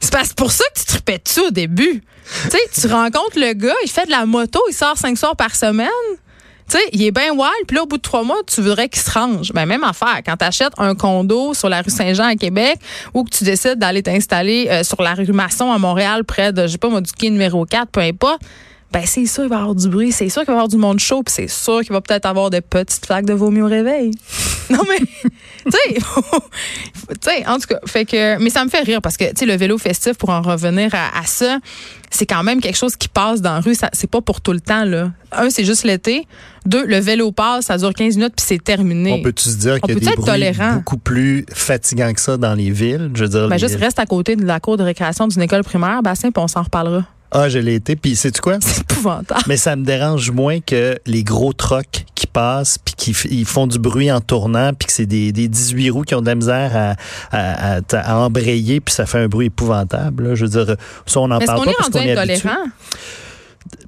C'est 0.00 0.12
parce 0.12 0.32
pour 0.32 0.52
ça 0.52 0.64
que 0.74 0.80
tu 0.80 0.86
tripais 0.86 1.20
dessus 1.24 1.40
au 1.40 1.50
début. 1.50 2.02
Tu 2.44 2.50
sais, 2.50 2.58
tu 2.80 2.86
rencontres 2.92 3.38
le 3.38 3.52
gars, 3.52 3.74
il 3.84 3.90
fait 3.90 4.06
de 4.06 4.10
la 4.10 4.26
moto, 4.26 4.60
il 4.68 4.74
sort 4.74 4.96
cinq 4.96 5.16
soirs 5.18 5.36
par 5.36 5.54
semaine. 5.54 5.88
Tu 6.68 6.76
sais, 6.78 6.84
il 6.92 7.02
est 7.04 7.12
bien 7.12 7.30
wild, 7.30 7.66
puis 7.68 7.76
là, 7.76 7.84
au 7.84 7.86
bout 7.86 7.96
de 7.96 8.02
trois 8.02 8.24
mois, 8.24 8.38
tu 8.44 8.60
voudrais 8.60 8.88
qu'il 8.88 9.00
se 9.00 9.10
range. 9.10 9.52
Ben, 9.52 9.66
même 9.66 9.84
affaire. 9.84 10.20
Quand 10.26 10.36
tu 10.36 10.44
achètes 10.44 10.72
un 10.78 10.96
condo 10.96 11.54
sur 11.54 11.68
la 11.68 11.80
rue 11.80 11.90
Saint-Jean 11.90 12.24
à 12.24 12.34
Québec 12.34 12.78
ou 13.14 13.22
que 13.22 13.30
tu 13.30 13.44
décides 13.44 13.78
d'aller 13.78 14.02
t'installer 14.02 14.66
euh, 14.68 14.82
sur 14.82 15.00
la 15.00 15.14
rue 15.14 15.26
Masson 15.26 15.70
à 15.70 15.78
Montréal, 15.78 16.24
près 16.24 16.52
de, 16.52 16.62
je 16.62 16.72
sais 16.72 16.78
pas 16.78 16.88
moi, 16.88 17.00
du 17.00 17.12
quai 17.12 17.30
numéro 17.30 17.64
4, 17.64 17.88
peu 17.88 18.00
importe, 18.00 18.42
ben 18.92 19.02
c'est 19.04 19.26
sûr 19.26 19.42
qu'il 19.42 19.50
va 19.50 19.56
y 19.56 19.58
avoir 19.60 19.74
du 19.74 19.88
bruit, 19.88 20.12
c'est 20.12 20.28
sûr 20.28 20.42
qu'il 20.42 20.48
va 20.48 20.52
y 20.52 20.56
avoir 20.56 20.68
du 20.68 20.76
monde 20.76 20.98
chaud, 20.98 21.22
puis 21.22 21.34
c'est 21.34 21.48
sûr 21.48 21.80
qu'il 21.80 21.92
va 21.92 22.00
peut-être 22.00 22.26
avoir 22.26 22.50
des 22.50 22.60
petites 22.60 23.04
flaques 23.04 23.26
de 23.26 23.34
vomi 23.34 23.60
au 23.60 23.66
réveil. 23.66 24.12
Non, 24.68 24.80
mais, 24.88 24.98
tu 24.98 25.70
sais, 25.70 25.94
tu 27.20 27.48
en 27.48 27.58
tout 27.58 27.68
cas, 27.68 27.78
fait 27.86 28.04
que, 28.04 28.36
mais 28.42 28.50
ça 28.50 28.64
me 28.64 28.68
fait 28.68 28.80
rire 28.80 29.00
parce 29.00 29.16
que, 29.16 29.24
tu 29.26 29.36
sais, 29.36 29.46
le 29.46 29.54
vélo 29.56 29.78
festif, 29.78 30.14
pour 30.14 30.30
en 30.30 30.42
revenir 30.42 30.92
à, 30.92 31.24
ça, 31.24 31.58
c'est 32.10 32.26
quand 32.26 32.42
même 32.42 32.60
quelque 32.60 32.76
chose 32.76 32.96
qui 32.96 33.06
passe 33.06 33.40
dans 33.40 33.54
la 33.54 33.60
rue. 33.60 33.76
C'est 33.92 34.10
pas 34.10 34.20
pour 34.20 34.40
tout 34.40 34.52
le 34.52 34.60
temps, 34.60 34.84
là. 34.84 35.12
Un, 35.30 35.50
c'est 35.50 35.64
juste 35.64 35.84
l'été. 35.84 36.26
Deux, 36.64 36.84
le 36.84 36.98
vélo 36.98 37.30
passe, 37.30 37.66
ça 37.66 37.78
dure 37.78 37.94
15 37.94 38.16
minutes 38.16 38.34
puis 38.36 38.44
c'est 38.44 38.62
terminé. 38.62 39.12
On 39.12 39.22
peut-tu 39.22 39.50
se 39.50 39.56
dire 39.56 39.80
qu'il 39.80 39.94
y 39.94 39.96
a 39.96 40.00
des 40.00 40.16
bruits 40.16 40.74
beaucoup 40.74 40.98
plus 40.98 41.46
fatigants 41.52 42.12
que 42.12 42.20
ça 42.20 42.36
dans 42.36 42.54
les 42.54 42.70
villes? 42.70 43.12
Je 43.14 43.22
veux 43.22 43.30
dire. 43.30 43.48
Ben, 43.48 43.58
juste 43.58 43.76
reste 43.76 44.00
à 44.00 44.06
côté 44.06 44.34
de 44.34 44.44
la 44.44 44.58
cour 44.58 44.76
de 44.76 44.82
récréation 44.82 45.28
d'une 45.28 45.42
école 45.42 45.62
primaire, 45.62 46.02
Bastien, 46.02 46.32
puis 46.32 46.42
on 46.42 46.48
s'en 46.48 46.62
reparlera. 46.62 47.04
Ah, 47.38 47.50
je 47.50 47.58
l'ai 47.58 47.74
été. 47.74 47.96
Puis, 47.96 48.16
sais-tu 48.16 48.40
quoi? 48.40 48.56
C'est 48.62 48.80
épouvantable. 48.80 49.42
Mais 49.46 49.58
ça 49.58 49.76
me 49.76 49.84
dérange 49.84 50.30
moins 50.30 50.60
que 50.60 50.98
les 51.04 51.22
gros 51.22 51.52
trocs 51.52 52.06
qui 52.14 52.26
passent, 52.26 52.78
puis 52.78 52.94
qui 52.96 53.10
ils 53.30 53.44
font 53.44 53.66
du 53.66 53.78
bruit 53.78 54.10
en 54.10 54.22
tournant, 54.22 54.72
puis 54.72 54.86
que 54.86 54.92
c'est 54.92 55.04
des, 55.04 55.32
des 55.32 55.46
18 55.46 55.90
roues 55.90 56.02
qui 56.02 56.14
ont 56.14 56.22
de 56.22 56.26
la 56.26 56.34
misère 56.34 56.96
à, 57.30 57.76
à, 57.92 58.18
embrayer, 58.18 58.80
puis 58.80 58.94
ça 58.94 59.04
fait 59.04 59.18
un 59.18 59.28
bruit 59.28 59.48
épouvantable. 59.48 60.34
Je 60.34 60.46
veux 60.46 60.64
dire, 60.64 60.76
ça, 61.04 61.20
on 61.20 61.28
n'en 61.28 61.38
parle 61.38 61.66
pas 61.66 61.72
parce 61.76 61.90
qu'on 61.90 61.98
est 61.98 62.16
habitué. 62.16 62.48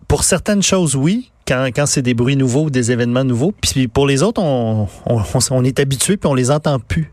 Pour 0.06 0.24
certaines 0.24 0.62
choses, 0.62 0.94
oui. 0.94 1.30
Quand, 1.46 1.66
quand 1.74 1.86
c'est 1.86 2.02
des 2.02 2.12
bruits 2.12 2.36
nouveaux 2.36 2.64
ou 2.64 2.70
des 2.70 2.92
événements 2.92 3.24
nouveaux. 3.24 3.54
Puis 3.58 3.88
pour 3.88 4.06
les 4.06 4.22
autres, 4.22 4.42
on, 4.42 4.88
on, 5.06 5.22
on 5.50 5.64
est 5.64 5.80
habitué, 5.80 6.18
puis 6.18 6.28
on 6.28 6.34
les 6.34 6.50
entend 6.50 6.78
plus. 6.78 7.10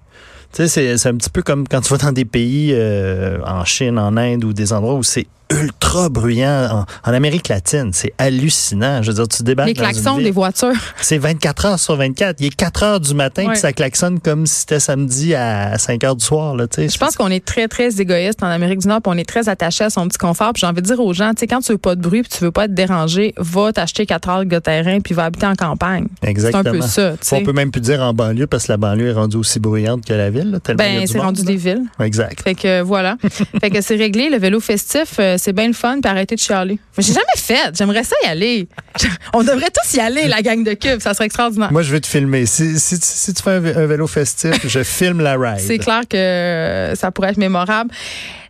Tu 0.52 0.68
sais, 0.68 0.98
c'est 0.98 1.10
un 1.10 1.16
petit 1.16 1.30
peu 1.30 1.42
comme 1.42 1.66
quand 1.66 1.80
tu 1.80 1.94
vas 1.94 1.98
dans 1.98 2.12
des 2.12 2.26
pays 2.26 2.72
euh, 2.74 3.40
en 3.46 3.64
Chine, 3.64 3.98
en 3.98 4.18
Inde 4.18 4.44
ou 4.44 4.52
des 4.52 4.74
endroits 4.74 4.96
où 4.96 5.04
c'est 5.04 5.28
ultra 5.52 6.10
bruyant 6.10 6.86
en, 7.04 7.14
Amérique 7.14 7.48
latine. 7.48 7.92
C'est 7.94 8.14
hallucinant. 8.18 9.02
Je 9.02 9.12
veux 9.12 9.16
dire, 9.16 9.28
tu 9.28 9.44
débarques 9.44 9.70
Les 9.70 9.74
klaxons 9.74 10.18
des 10.18 10.32
voitures. 10.32 10.74
C'est 11.02 11.18
24 11.18 11.66
heures 11.66 11.80
sur 11.80 11.96
24. 11.96 12.38
Il 12.40 12.48
est 12.48 12.56
4 12.56 12.84
heures 12.84 13.00
du 13.00 13.14
matin 13.14 13.48
puis 13.48 13.58
ça 13.58 13.72
klaxonne 13.72 14.20
comme 14.20 14.46
si 14.46 14.62
c'était 14.62 14.80
samedi 14.80 15.36
à 15.36 15.78
5 15.78 16.04
heures 16.04 16.16
du 16.16 16.26
soir. 16.26 16.56
Là, 16.56 16.66
je 16.78 16.98
pense 16.98 17.16
qu'on 17.16 17.30
est 17.30 17.44
très, 17.44 17.68
très 17.68 18.02
égoïste 18.02 18.44
en 18.44 18.48
Amérique 18.48 18.80
du 18.80 18.88
Nord 18.88 19.02
puis 19.02 19.12
on 19.14 19.18
est 19.18 19.28
très 19.28 19.48
attaché 19.48 19.86
à 19.86 19.90
son 19.90 20.08
petit 20.08 20.18
confort. 20.18 20.54
Puis 20.54 20.62
j'ai 20.62 20.68
envie 20.68 20.82
de 20.82 20.88
dire 20.88 21.00
aux 21.00 21.14
gens, 21.14 21.32
tu 21.32 21.42
sais, 21.42 21.48
quand 21.48 21.62
tu 21.62 21.72
veux 21.72 21.78
pas 21.78 21.96
de 21.96 22.02
bruit 22.02 22.22
puis 22.24 22.32
tu 22.38 22.44
veux 22.44 22.52
pas 22.52 22.66
être 22.66 22.74
dérangé, 22.74 23.34
va 23.38 23.72
t'acheter 23.72 24.06
4 24.06 24.30
heures 24.30 24.46
de 24.46 24.60
terrain 24.60 25.00
puis 25.00 25.14
va 25.14 25.26
habiter 25.26 25.46
en 25.46 25.56
campagne. 25.56 26.08
Exactement. 26.24 26.64
C'est 26.64 26.70
un 26.70 27.12
peu 27.12 27.18
ça. 27.22 27.36
On 27.38 27.44
peut 27.44 27.54
même 27.54 27.72
plus 27.72 27.82
dire 27.82 28.02
en 28.02 28.14
banlieue 28.14 28.48
parce 28.48 28.66
que 28.66 28.72
la 28.72 28.78
banlieue 28.78 29.10
est 29.10 29.14
rendue 29.14 29.38
aussi 29.38 29.60
bruyante 29.60 30.06
que 30.06 30.14
la 30.14 30.30
ville. 30.30 30.60
ben, 30.76 31.06
c'est 31.08 31.20
rendu 31.20 31.44
des 31.44 31.56
villes. 31.56 31.84
Exact. 32.00 32.42
Fait 32.42 32.56
que 32.56 32.82
voilà. 32.82 33.18
fait 33.62 33.70
que 33.70 33.82
c'est 33.82 33.96
réglé. 33.96 34.30
Le 34.30 34.38
vélo 34.38 34.60
festif, 34.60 35.16
euh, 35.20 35.35
c'est 35.38 35.54
bien 35.54 35.68
le 35.68 35.74
fun 35.74 36.00
arrêter 36.04 36.36
de 36.36 36.40
chialer. 36.40 36.80
Mais 36.98 37.04
j'ai 37.04 37.14
jamais 37.14 37.26
fait. 37.38 37.76
J'aimerais 37.76 38.04
ça 38.04 38.16
y 38.24 38.28
aller. 38.28 38.68
On 39.34 39.44
devrait 39.44 39.70
tous 39.72 39.98
y 39.98 40.00
aller, 40.00 40.28
la 40.28 40.42
gang 40.42 40.64
de 40.64 40.74
cubes. 40.74 41.02
Ça 41.02 41.14
serait 41.14 41.26
extraordinaire. 41.26 41.72
Moi, 41.72 41.82
je 41.82 41.92
vais 41.92 42.00
te 42.00 42.08
filmer. 42.08 42.46
Si, 42.46 42.80
si, 42.80 43.34
tu 43.34 43.42
fais 43.44 43.52
un, 43.52 43.60
vélo 43.60 44.08
festif, 44.08 44.68
je 44.68 44.84
filme 44.84 45.22
la 45.22 45.36
ride. 45.38 45.60
C'est 45.60 45.80
clair 45.80 46.02
que 46.10 46.94
ça 46.96 47.12
pourrait 47.12 47.30
être 47.30 47.38
mémorable. 47.38 47.92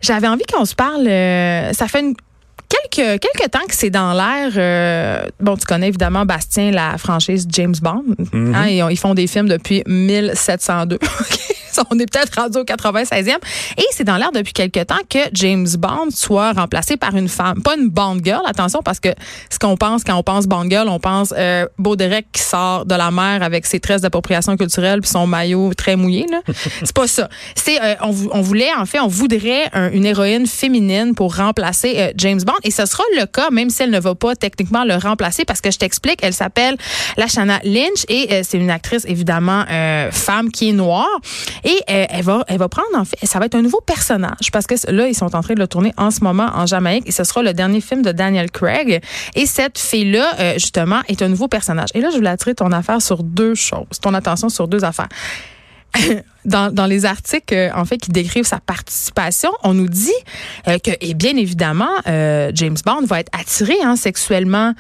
J'avais 0.02 0.28
envie 0.28 0.46
qu'on 0.52 0.66
se 0.66 0.76
parle. 0.76 1.08
Euh, 1.08 1.74
ça 1.74 1.88
fait 1.88 2.06
quelques, 2.70 3.22
quelques 3.22 3.52
temps 3.52 3.66
que 3.68 3.76
c'est 3.76 3.90
dans 3.90 4.14
l'air. 4.14 4.52
Euh, 4.56 5.28
bon, 5.40 5.56
tu 5.58 5.66
connais 5.66 5.88
évidemment 5.88 6.26
Bastien, 6.26 6.72
la 6.72 6.98
franchise 6.98 7.48
James 7.50 7.76
Bond. 7.82 8.04
Mm-hmm. 8.20 8.56
Hein, 8.56 8.68
ils, 8.68 8.92
ils, 8.92 8.98
font 8.98 9.14
des 9.14 9.28
films 9.28 9.48
depuis 9.48 9.84
1702. 9.86 11.00
on 11.92 12.00
est 12.00 12.12
peut-être 12.12 12.40
rendu 12.40 12.58
au 12.58 12.64
96e. 12.64 13.38
Et 13.78 13.86
c'est 13.92 14.04
dans 14.04 14.18
l'air 14.18 14.32
depuis 14.32 14.54
quelque 14.54 14.84
temps 14.84 14.96
que 15.10 15.20
James 15.34 15.68
Bond 15.78 16.10
soit 16.12 16.54
remplacé 16.54 16.98
par 16.98 17.16
une 17.16 17.28
femme. 17.30 17.62
Pas 17.62 17.76
une 17.76 17.90
Bond 17.90 18.18
girl, 18.24 18.42
attention, 18.46 18.82
parce 18.84 19.00
que 19.00 19.10
ce 19.50 19.60
qu'on 19.60 19.78
pense 19.78 20.04
quand 20.04 20.16
on 20.16 20.24
pense 20.24 20.48
Bond 20.48 20.70
girl, 20.70 20.88
on 20.90 21.00
pense 21.00 21.34
euh, 21.38 21.66
Baudérec 21.78 22.28
qui 22.32 22.42
sort 22.42 22.86
de 22.86 22.96
la 22.96 23.12
mer 23.12 23.44
avec 23.44 23.66
ses 23.66 23.80
tresses 23.80 24.02
d'appropriation 24.02 24.58
culturelle 24.58 25.02
puis 25.02 25.10
son 25.10 25.28
maillot 25.28 25.74
très 25.74 25.96
mouillé. 25.96 26.26
c'est 26.84 26.94
pas 26.94 27.08
ça. 27.08 27.30
C'est 27.56 27.82
euh, 27.82 27.96
on, 28.02 28.42
voulait, 28.42 28.74
en 28.74 28.86
fait, 28.86 29.00
on 29.00 29.08
voudrait 29.08 29.70
une 29.94 30.06
héroïne 30.06 30.48
féminine 30.48 31.16
pour 31.16 31.36
remplacer 31.36 31.96
euh, 31.98 32.12
James 32.16 32.42
Bond. 32.42 32.54
Et 32.64 32.72
ce 32.72 32.86
sera 32.86 33.04
le 33.18 33.26
cas, 33.26 33.50
même 33.52 33.70
si 33.70 33.84
elle 33.84 33.92
ne 33.92 34.00
va 34.00 34.16
pas 34.16 34.36
techniquement 34.36 34.84
le 34.84 34.96
remplacer, 34.96 35.46
parce 35.46 35.62
que 35.62 35.72
je 35.72 35.78
t'explique, 35.78 36.20
elle 36.22 36.34
s'appelle 36.34 36.78
Lashana 37.18 37.60
Lynch 37.64 38.06
et 38.10 38.28
euh, 38.32 38.42
c'est 38.44 38.58
une 38.58 38.70
actrice, 38.70 39.06
évidemment, 39.06 39.66
femme 40.12 40.52
qui 40.52 40.70
est 40.70 40.74
noire. 40.74 41.08
Et 41.64 41.78
euh, 41.90 42.06
elle, 42.10 42.24
va, 42.24 42.44
elle 42.48 42.58
va 42.58 42.70
prendre, 42.70 42.88
en 42.96 43.06
fait, 43.06 43.18
ça 43.26 43.40
va 43.40 43.46
être 43.46 43.56
un 43.56 43.62
nouveau 43.62 43.82
personnage 43.82 44.52
parce 44.52 44.68
que 44.68 44.76
là, 44.92 45.08
ils 45.08 45.16
sont 45.16 45.36
en 45.36 45.42
train 45.42 45.54
de 45.54 45.60
le 45.60 45.68
tourner 45.68 45.94
en 45.98 46.12
ce 46.12 46.24
moment 46.24 46.50
en 46.54 46.66
Jamaïque 46.66 47.08
et 47.08 47.12
ce 47.12 47.24
sera 47.24 47.44
le 47.44 47.54
dernier 47.54 47.82
film 47.82 48.02
de 48.02 48.12
Daniel 48.12 48.52
Craig. 48.52 49.02
Et 49.36 49.46
cette 49.46 49.78
fille-là, 49.78 50.36
euh, 50.40 50.54
justement, 50.54 51.02
est 51.08 51.22
un 51.22 51.30
nouveau 51.30 51.48
personnage. 51.48 51.90
Et 51.94 52.02
là, 52.02 52.10
je 52.12 52.18
voulais 52.18 52.30
attirer 52.30 52.56
ton 52.56 52.72
affaire 52.72 53.02
sur 53.02 53.24
deux 53.24 53.56
choses, 53.56 54.00
ton 54.02 54.14
attention 54.14 54.50
sur 54.50 54.68
deux 54.68 54.84
affaires. 54.84 55.10
Dans, 56.46 56.72
dans, 56.72 56.86
les 56.86 57.06
articles 57.06 57.56
euh, 57.56 57.74
en 57.74 57.86
fait 57.86 57.98
qui 57.98 58.12
décrivent 58.12 58.46
sa 58.46 58.60
participation, 58.60 59.50
on 59.64 59.74
nous 59.74 59.88
dit 59.88 60.14
que 60.66 60.92
et 61.02 61.16
bien 61.16 61.36
évidemment 61.38 61.90
James 62.06 62.78
Bond 62.86 63.06
va 63.08 63.22
être 63.22 63.32
attiré 63.36 63.74
hein, 63.82 63.96
sexuellement 63.96 64.76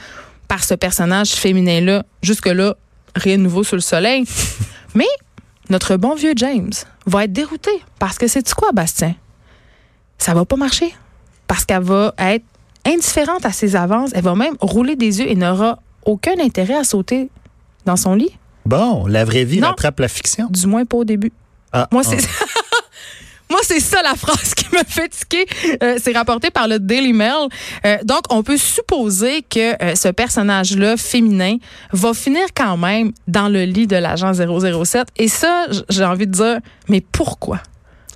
par 0.48 0.64
ce 0.64 0.76
personnage 0.76 1.32
féminin 1.32 1.82
là. 1.82 2.04
Jusque 2.22 2.46
là 2.46 2.76
rien 3.16 3.38
de 3.38 3.42
nouveau 3.42 3.64
sous 3.64 3.76
le 3.76 3.82
soleil. 3.82 4.26
Mais 4.94 5.08
notre 5.70 5.96
bon 5.98 6.16
vieux 6.16 6.34
James 6.36 6.74
va 7.06 7.24
être 7.24 7.34
dérouté 7.34 7.72
parce 8.00 8.18
que 8.18 8.28
c'est 8.28 8.54
quoi, 8.54 8.72
Bastien? 8.72 9.16
Ça 10.18 10.34
va 10.34 10.46
pas 10.46 10.56
marcher. 10.56 10.94
Parce 11.48 11.66
qu'elle 11.66 11.84
va 11.84 12.14
être 12.20 12.46
indifférente 12.86 13.46
à 13.46 13.52
ses 13.52 13.76
avances. 13.76 14.12
Elle 14.14 14.24
va 14.24 14.36
même 14.36 14.56
rouler 14.60 14.96
des 14.96 15.20
yeux 15.20 15.30
et 15.30 15.36
n'aura 15.36 15.80
aucun 16.06 16.40
intérêt 16.40 16.76
à 16.76 16.84
sauter 16.84 17.30
dans 17.86 17.96
son 17.96 18.16
lit. 18.16 18.38
Bon, 18.66 19.06
la 19.08 19.26
vraie 19.26 19.44
vie 19.44 19.62
rattrape 19.62 20.00
la 20.00 20.08
fiction. 20.08 20.48
Du 20.50 20.66
moins 20.68 20.86
pas 20.86 20.98
au 20.98 21.06
début. 21.06 21.32
Ah, 21.72 21.88
Moi, 21.92 22.04
c'est. 22.04 22.18
Ah. 22.42 22.46
Moi, 23.50 23.60
c'est 23.64 23.80
ça 23.80 24.02
la 24.02 24.16
phrase 24.16 24.56
qui 24.56 24.66
me 24.74 24.84
fait 24.84 25.08
tiquer. 25.10 25.46
Euh, 25.84 25.98
c'est 26.02 26.14
rapporté 26.14 26.50
par 26.50 26.68
le 26.68 26.80
Daily 26.80 27.14
Mail. 27.14 27.48
Euh, 27.86 27.98
donc, 28.04 28.22
on 28.32 28.42
peut 28.42 28.58
supposer 28.58 29.44
que 29.44 29.82
euh, 29.84 29.96
ce 29.96 30.08
personnage-là, 30.08 30.98
féminin, 30.98 31.58
va 31.94 32.14
finir 32.14 32.46
quand 32.56 32.76
même 32.76 33.12
dans 33.28 33.48
le 33.48 33.64
lit 33.66 33.86
de 33.86 33.96
l'agent 33.98 34.34
007. 34.34 35.10
Et 35.18 35.28
ça, 35.28 35.68
j'ai 35.90 36.04
envie 36.04 36.26
de 36.26 36.32
dire, 36.32 36.58
mais 36.90 37.02
pourquoi? 37.02 37.60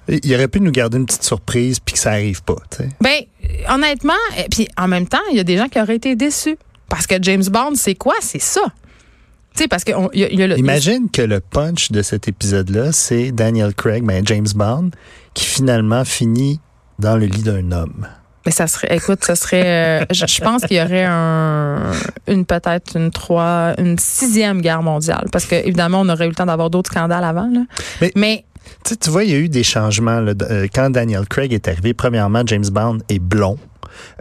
Il 0.08 0.34
aurait 0.34 0.48
pu 0.48 0.60
nous 0.62 0.72
garder 0.72 0.98
une 0.98 1.06
petite 1.06 1.24
surprise 1.24 1.80
puis 1.80 1.94
que 1.94 2.00
ça 2.00 2.12
arrive 2.12 2.42
pas. 2.42 2.56
sais. 2.76 2.90
Ben, 3.00 3.22
honnêtement, 3.70 4.14
et 4.36 4.50
puis 4.50 4.68
en 4.76 4.88
même 4.88 5.08
temps, 5.08 5.20
il 5.30 5.38
y 5.38 5.40
a 5.40 5.44
des 5.44 5.58
gens 5.58 5.68
qui 5.68 5.80
auraient 5.80 5.98
été 5.98 6.16
déçus. 6.16 6.58
Parce 6.90 7.06
que 7.06 7.16
James 7.22 7.44
Bond, 7.44 7.74
c'est 7.76 7.94
quoi? 7.94 8.16
C'est 8.20 8.42
ça 8.42 8.62
parce 9.68 9.84
que 9.84 9.92
Imagine 10.58 11.10
que 11.10 11.22
le 11.22 11.40
punch 11.40 11.92
de 11.92 12.02
cet 12.02 12.28
épisode-là, 12.28 12.92
c'est 12.92 13.32
Daniel 13.32 13.74
Craig, 13.74 14.04
ben 14.04 14.26
James 14.26 14.48
Bond, 14.56 14.92
qui 15.34 15.46
finalement 15.46 16.06
finit 16.06 16.60
dans 17.00 17.18
le 17.18 17.26
lit 17.26 17.44
d'un 17.44 17.72
homme. 17.72 18.08
Mais 18.46 18.52
ça 18.52 18.68
serait, 18.68 18.96
écoute, 18.96 19.24
ça 19.24 19.36
serait, 19.36 20.02
euh, 20.02 20.06
je, 20.12 20.42
pense 20.42 20.64
qu'il 20.64 20.78
y 20.78 20.82
aurait 20.82 21.06
un, 21.06 21.92
une 22.28 22.46
peut-être 22.46 22.96
une 22.96 23.12
trois, 23.12 23.74
une 23.78 23.98
sixième 24.00 24.62
guerre 24.62 24.82
mondiale, 24.82 25.26
parce 25.32 25.46
que 25.46 25.56
évidemment, 25.56 26.02
on 26.02 26.10
aurait 26.10 26.26
eu 26.26 26.30
le 26.30 26.36
temps 26.36 26.46
d'avoir 26.46 26.70
d'autres 26.70 26.92
scandales 26.92 27.24
avant. 27.24 27.52
Mais, 28.16 28.46
tu 29.02 29.10
vois, 29.10 29.24
il 29.24 29.32
y 29.32 29.34
a 29.34 29.38
eu 29.38 29.50
des 29.50 29.64
changements 29.64 30.24
euh, 30.26 30.68
quand 30.74 30.90
Daniel 30.90 31.28
Craig 31.28 31.54
est 31.54 31.68
arrivé. 31.68 31.94
Premièrement, 31.94 32.44
James 32.46 32.70
Bond 32.72 33.00
est 33.10 33.20
blond. 33.20 33.58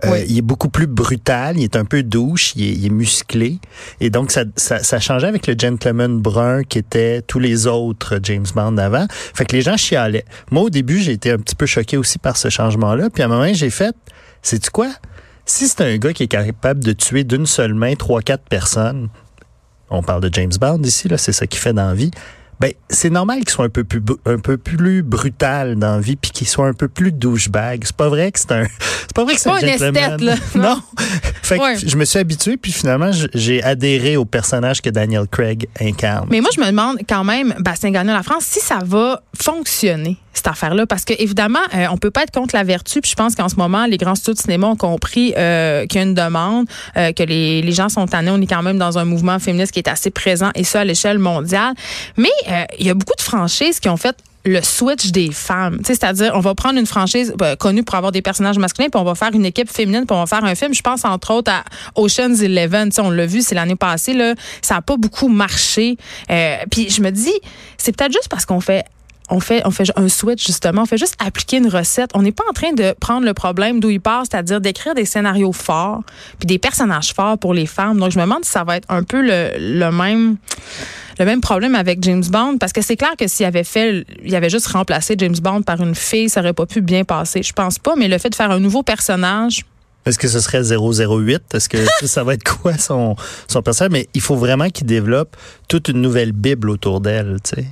Euh, 0.05 0.25
il 0.29 0.39
est 0.39 0.43
beaucoup 0.43 0.69
plus 0.69 0.87
brutal, 0.87 1.57
il 1.57 1.65
est 1.65 1.77
un 1.77 1.85
peu 1.85 2.03
douche, 2.03 2.53
il 2.57 2.85
est, 2.85 2.91
musclé. 2.91 3.59
Et 4.01 4.11
donc, 4.11 4.31
ça, 4.31 4.45
ça, 4.57 5.01
changeait 5.01 5.27
avec 5.27 5.47
le 5.47 5.55
gentleman 5.59 6.21
brun 6.21 6.63
qui 6.65 6.79
était 6.79 7.23
tous 7.23 7.39
les 7.39 7.67
autres 7.67 8.19
James 8.23 8.47
Bond 8.55 8.73
d'avant. 8.73 9.07
Fait 9.11 9.45
que 9.45 9.55
les 9.55 9.63
gens 9.63 9.77
chialaient. 9.77 10.25
Moi, 10.51 10.63
au 10.63 10.71
début, 10.71 11.01
j'ai 11.01 11.13
été 11.13 11.31
un 11.31 11.39
petit 11.39 11.55
peu 11.55 11.67
choqué 11.67 11.97
aussi 11.97 12.19
par 12.19 12.37
ce 12.37 12.49
changement-là. 12.49 13.11
Puis 13.11 13.23
à 13.23 13.27
un 13.27 13.29
moment, 13.29 13.53
j'ai 13.53 13.71
fait, 13.71 13.95
sais-tu 14.43 14.71
quoi? 14.71 14.89
Si 15.45 15.69
c'est 15.69 15.81
un 15.83 15.97
gars 15.97 16.13
qui 16.13 16.25
est 16.25 16.29
capable 16.29 16.85
de 16.85 16.93
tuer 16.93 17.25
d'une 17.25 17.47
seule 17.47 17.75
main 17.75 17.95
trois, 17.95 18.21
quatre 18.21 18.45
personnes, 18.45 19.09
on 19.91 20.03
parle 20.03 20.23
de 20.23 20.31
James 20.33 20.53
Bond 20.61 20.83
ici, 20.83 21.09
là, 21.09 21.17
c'est 21.17 21.33
ça 21.33 21.47
qu'il 21.47 21.61
fait 21.61 21.73
dans 21.73 21.89
la 21.89 21.95
vie 21.95 22.11
ben 22.61 22.73
c'est 22.91 23.11
normal 23.11 23.39
qu'il 23.39 23.51
soit 23.51 23.65
un 23.65 23.71
peu 23.71 23.85
plus 23.85 24.03
un 24.27 24.39
peu 24.39 24.57
plus 24.57 25.03
brutal 25.03 25.77
dans 25.77 25.97
la 25.97 26.01
vie 26.01 26.17
puis 26.17 26.31
qu'il 26.31 26.49
soit 26.49 26.67
un 26.67 26.73
peu 26.73 26.89
plus 26.89 27.13
douchebag. 27.13 27.83
C'est 27.85 27.97
pas 27.97 28.09
vrai 28.09 28.33
que 28.33 28.41
c'est 28.41 28.53
un 28.53 28.65
c'est 28.65 29.15
pas 29.15 29.25
vrai 29.25 29.35
que 29.35 29.41
c'est 29.41 29.51
un 29.51 29.61
gentleman. 29.61 30.21
là. 30.21 30.35
non. 30.55 30.83
fait 31.43 31.59
que 31.59 31.87
je 31.89 31.97
me 31.97 32.05
suis 32.05 32.19
habitué 32.19 32.57
puis 32.57 32.73
finalement 32.73 33.11
j'ai 33.35 33.63
adhéré 33.63 34.17
au 34.17 34.25
personnage 34.25 34.83
que 34.83 34.91
Daniel 34.91 35.27
Craig 35.31 35.69
incarne. 35.81 36.29
Mais 36.31 36.41
moi 36.41 36.51
je 36.55 36.61
me 36.61 36.67
demande 36.67 36.99
quand 37.09 37.25
même 37.25 37.55
Bastien 37.61 37.91
Gagnon 37.91 38.13
la 38.13 38.23
France 38.23 38.45
si 38.45 38.61
ça 38.61 38.81
va 38.85 39.23
fonctionner 39.41 40.17
cette 40.33 40.49
affaire-là 40.49 40.87
parce 40.87 41.05
que 41.05 41.15
évidemment 41.19 41.59
euh, 41.75 41.87
on 41.91 41.97
peut 41.97 42.11
pas 42.11 42.23
être 42.23 42.31
contre 42.31 42.55
la 42.55 42.65
vertu 42.65 43.01
puis 43.01 43.11
je 43.11 43.17
pense 43.17 43.35
qu'en 43.35 43.49
ce 43.49 43.57
moment 43.57 43.87
les 43.87 43.97
grands 43.97 44.15
studios 44.15 44.35
de 44.35 44.39
cinéma 44.39 44.69
ont 44.69 44.77
compris 44.77 45.35
euh, 45.37 45.85
qu'il 45.87 46.01
y 46.01 46.05
a 46.05 46.07
une 46.07 46.15
demande 46.15 46.67
euh, 46.97 47.13
que 47.13 47.23
les, 47.23 47.63
les 47.63 47.73
gens 47.73 47.89
sont 47.89 48.07
tannés 48.07 48.31
on 48.31 48.41
est 48.41 48.47
quand 48.47 48.63
même 48.63 48.79
dans 48.79 48.99
un 48.99 49.05
mouvement 49.05 49.39
féministe 49.39 49.73
qui 49.73 49.81
est 49.81 49.89
assez 49.89 50.11
présent 50.11 50.51
et 50.55 50.65
ça 50.65 50.81
à 50.81 50.85
l'échelle 50.85 51.19
mondiale 51.19 51.75
mais 52.17 52.29
euh, 52.49 52.65
il 52.79 52.87
y 52.87 52.91
a 52.91 52.95
beaucoup 52.95 53.17
de 53.17 53.23
franchises 53.23 53.81
qui 53.81 53.89
ont 53.89 53.97
fait 53.97 54.17
le 54.45 54.63
switch 54.63 55.11
des 55.11 55.31
femmes. 55.31 55.81
C'est-à-dire, 55.85 56.33
on 56.35 56.41
va 56.41 56.55
prendre 56.55 56.79
une 56.79 56.87
franchise 56.87 57.35
ben, 57.37 57.57
connue 57.57 57.83
pour 57.83 57.97
avoir 57.97 58.13
des 58.13 58.23
personnages 58.23 58.59
masculins, 58.59 58.89
puis 58.89 59.01
on 59.01 59.05
va 59.05 59.15
faire 59.15 59.31
une 59.35 59.45
équipe 59.45 59.71
féminine, 59.71 60.07
puis 60.07 60.17
on 60.17 60.21
va 60.21 60.27
faire 60.27 60.45
un 60.45 60.55
film. 60.55 60.75
Je 60.75 60.83
pense 60.83 61.05
entre 61.05 61.33
autres 61.33 61.53
à 61.53 61.65
Ocean's 61.97 62.41
Eleven. 62.41 62.91
on 62.99 63.11
l'a 63.11 63.27
vu, 63.27 63.43
c'est 63.43 63.55
l'année 63.55 63.77
passée. 63.77 64.15
Là, 64.15 64.35
ça 64.63 64.77
n'a 64.77 64.83
pas 64.83 64.97
beaucoup 64.97 65.29
marché. 65.29 65.97
Euh, 66.31 66.57
puis 66.71 66.89
je 66.91 67.03
me 67.03 67.11
dis, 67.11 67.35
c'est 67.77 67.95
peut-être 67.97 68.13
juste 68.13 68.29
parce 68.29 68.47
qu'on 68.47 68.61
fait 68.61 68.85
on 69.31 69.41
fait, 69.41 69.63
on 69.67 69.71
fait 69.71 69.85
un 69.97 70.09
switch, 70.09 70.47
justement. 70.47 70.83
On 70.83 70.87
fait 70.87 70.97
juste 70.97 71.15
appliquer 71.19 71.59
une 71.59 71.69
recette. 71.69 72.11
On 72.15 72.23
n'est 72.23 72.33
pas 72.33 72.45
en 72.49 72.53
train 72.53 72.73
de 72.73 72.95
prendre 72.99 73.27
le 73.27 73.35
problème 73.35 73.81
d'où 73.81 73.91
il 73.91 74.01
part, 74.01 74.25
c'est-à-dire 74.31 74.61
d'écrire 74.61 74.95
des 74.95 75.05
scénarios 75.05 75.53
forts, 75.53 76.03
puis 76.39 76.47
des 76.47 76.59
personnages 76.59 77.13
forts 77.13 77.37
pour 77.37 77.53
les 77.53 77.67
femmes. 77.67 77.99
Donc, 77.99 78.11
je 78.11 78.19
me 78.19 78.25
demande 78.25 78.45
si 78.45 78.51
ça 78.51 78.65
va 78.65 78.77
être 78.77 78.91
un 78.91 79.03
peu 79.03 79.21
le, 79.21 79.53
le 79.59 79.91
même 79.91 80.37
le 81.19 81.25
même 81.25 81.41
problème 81.41 81.75
avec 81.75 82.03
James 82.03 82.25
Bond 82.31 82.59
parce 82.59 82.73
que 82.73 82.83
c'est 82.83 82.97
clair 82.97 83.15
que 83.19 83.27
s'il 83.27 83.47
avait 83.47 83.65
fait 83.65 84.05
il 84.25 84.35
avait 84.35 84.51
juste 84.51 84.69
remplacé 84.69 85.15
James 85.19 85.37
Bond 85.41 85.63
par 85.63 85.81
une 85.81 85.95
fille, 85.95 86.29
ça 86.29 86.41
aurait 86.41 86.53
pas 86.53 86.67
pu 86.67 86.81
bien 86.81 87.05
passer. 87.05 87.43
Je 87.43 87.53
pense 87.53 87.79
pas, 87.79 87.97
mais 87.97 88.09
le 88.09 88.19
fait 88.19 88.31
de 88.31 88.35
faire 88.35 88.51
un 88.51 88.61
nouveau 88.61 88.83
personnage 88.83 89.65
est-ce 90.07 90.19
que 90.19 90.29
ce 90.29 90.41
serait 90.41 90.63
008? 90.63 91.43
Est-ce 91.53 91.69
que 91.69 91.79
ça 92.07 92.25
va 92.25 92.35
être 92.35 92.45
quoi 92.45 92.79
son, 92.79 93.15
son 93.47 93.63
personnage? 93.63 93.93
Mais 93.93 94.09
il 94.15 94.23
faut 94.23 94.37
vraiment 94.37 94.71
qu'il 94.71 94.87
développe 94.87 95.37
toute 95.69 95.89
une 95.89 96.01
nouvelle 96.01 96.33
Bible 96.33 96.71
autour 96.71 97.01
d'elle, 97.01 97.37
tu 97.45 97.57
sais. 97.57 97.67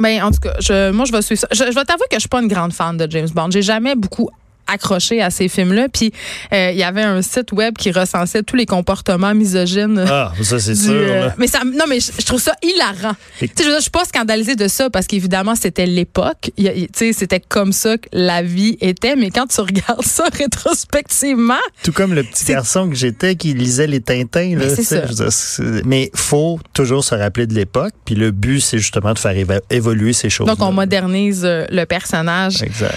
Ben, 0.00 0.22
en 0.22 0.30
tout 0.30 0.40
cas, 0.40 0.54
je, 0.58 0.90
moi, 0.90 1.04
je 1.04 1.12
vais 1.12 1.20
suivre 1.20 1.40
ça. 1.40 1.48
Je, 1.50 1.70
je 1.70 1.74
vais 1.74 1.84
t'avouer 1.84 2.06
que 2.10 2.16
je 2.16 2.20
suis 2.20 2.28
pas 2.28 2.40
une 2.40 2.48
grande 2.48 2.72
fan 2.72 2.96
de 2.96 3.10
James 3.10 3.28
Bond. 3.34 3.50
J'ai 3.50 3.60
jamais 3.60 3.94
beaucoup 3.94 4.30
accroché 4.66 5.22
à 5.22 5.30
ces 5.30 5.48
films-là. 5.48 5.88
Puis 5.92 6.12
euh, 6.52 6.70
il 6.72 6.78
y 6.78 6.82
avait 6.82 7.02
un 7.02 7.22
site 7.22 7.52
web 7.52 7.76
qui 7.76 7.90
recensait 7.90 8.42
tous 8.42 8.56
les 8.56 8.66
comportements 8.66 9.34
misogynes. 9.34 10.04
Ah, 10.08 10.32
ça 10.42 10.58
c'est 10.58 10.74
sûr. 10.74 10.92
Euh, 10.92 11.28
mais 11.38 11.46
ça, 11.46 11.60
non, 11.64 11.84
mais 11.88 12.00
je, 12.00 12.24
trouve 12.24 12.40
ça 12.40 12.54
hilarant. 12.62 13.14
Tu 13.38 13.46
sais, 13.46 13.64
je, 13.64 13.80
suis 13.80 13.90
pas 13.90 14.04
scandalisée 14.04 14.56
de 14.56 14.68
ça 14.68 14.90
parce 14.90 15.06
qu'évidemment 15.06 15.54
c'était 15.54 15.86
l'époque. 15.86 16.50
Tu 16.56 16.88
sais, 16.94 17.12
c'était 17.12 17.40
comme 17.40 17.72
ça 17.72 17.98
que 17.98 18.08
la 18.12 18.42
vie 18.42 18.76
était. 18.80 19.16
Mais 19.16 19.30
quand 19.30 19.46
tu 19.46 19.60
regardes 19.60 20.04
ça 20.04 20.24
rétrospectivement, 20.32 21.54
tout 21.82 21.92
comme 21.92 22.14
le 22.14 22.22
petit 22.22 22.44
garçon 22.44 22.88
que 22.88 22.94
j'étais 22.94 23.36
qui 23.36 23.54
lisait 23.54 23.86
les 23.86 24.00
Tintins. 24.00 24.56
Là, 24.56 24.66
mais, 24.66 25.30
ça. 25.30 25.62
mais 25.84 26.10
faut 26.14 26.58
toujours 26.72 27.04
se 27.04 27.14
rappeler 27.14 27.46
de 27.46 27.54
l'époque. 27.54 27.92
Puis 28.04 28.14
le 28.14 28.30
but 28.30 28.60
c'est 28.60 28.78
justement 28.78 29.12
de 29.12 29.18
faire 29.18 29.34
évoluer 29.70 30.12
ces 30.12 30.30
choses. 30.30 30.46
Donc 30.46 30.60
on 30.60 30.72
modernise 30.72 31.42
euh, 31.44 31.64
le 31.70 31.84
personnage. 31.84 32.62
Exact 32.62 32.96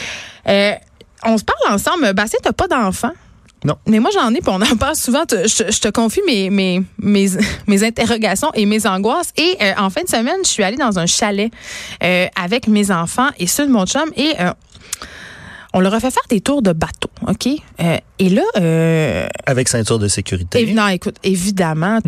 on 1.23 1.38
se 1.38 1.43
parle 1.43 1.73
ensemble. 1.73 2.13
Bastien, 2.13 2.39
t'as 2.41 2.54
pas 2.54 2.67
d'enfant? 2.67 3.12
Non. 3.65 3.78
Mais 3.88 3.99
moi, 3.99 4.12
j'en 4.13 4.30
ai, 4.30 4.41
puis 4.41 4.49
on 4.49 4.62
en 4.62 4.78
parle 4.78 4.95
souvent. 4.95 5.23
Je, 5.30 5.80
te 5.80 5.89
confie 5.89 6.21
mes, 6.28 6.49
mes, 6.51 6.84
mes, 6.99 7.28
mes, 7.67 7.84
interrogations 7.84 8.51
et 8.54 8.65
mes 8.65 8.86
angoisses. 8.86 9.34
Et 9.38 9.58
euh, 9.62 9.73
en 9.78 9.89
fin 9.89 10.04
de 10.04 10.08
semaine, 10.08 10.38
je 10.43 10.49
suis 10.49 10.63
allée 10.63 10.78
dans 10.78 10.99
un 10.99 11.08
chalet 11.08 11.51
euh, 12.04 12.28
avec 12.39 12.67
mes 12.67 12.91
enfants 12.91 13.30
et 13.39 13.47
ceux 13.47 13.65
de 13.65 13.71
mon 13.71 13.86
chum. 13.88 14.12
Et 14.15 14.34
euh, 14.39 14.51
on 15.73 15.80
leur 15.80 15.95
a 15.95 15.99
fait 15.99 16.12
faire 16.12 16.23
des 16.30 16.41
tours 16.41 16.62
de 16.62 16.73
bateau, 16.73 17.10
OK? 17.28 17.47
et 17.47 18.30
là... 18.30 18.43
avec 19.45 19.67
ceinture 19.67 19.99
de 19.99 20.08
sécurité. 20.08 20.73
non, 20.73 20.88
écoute, 20.88 21.17
évidemment, 21.23 21.99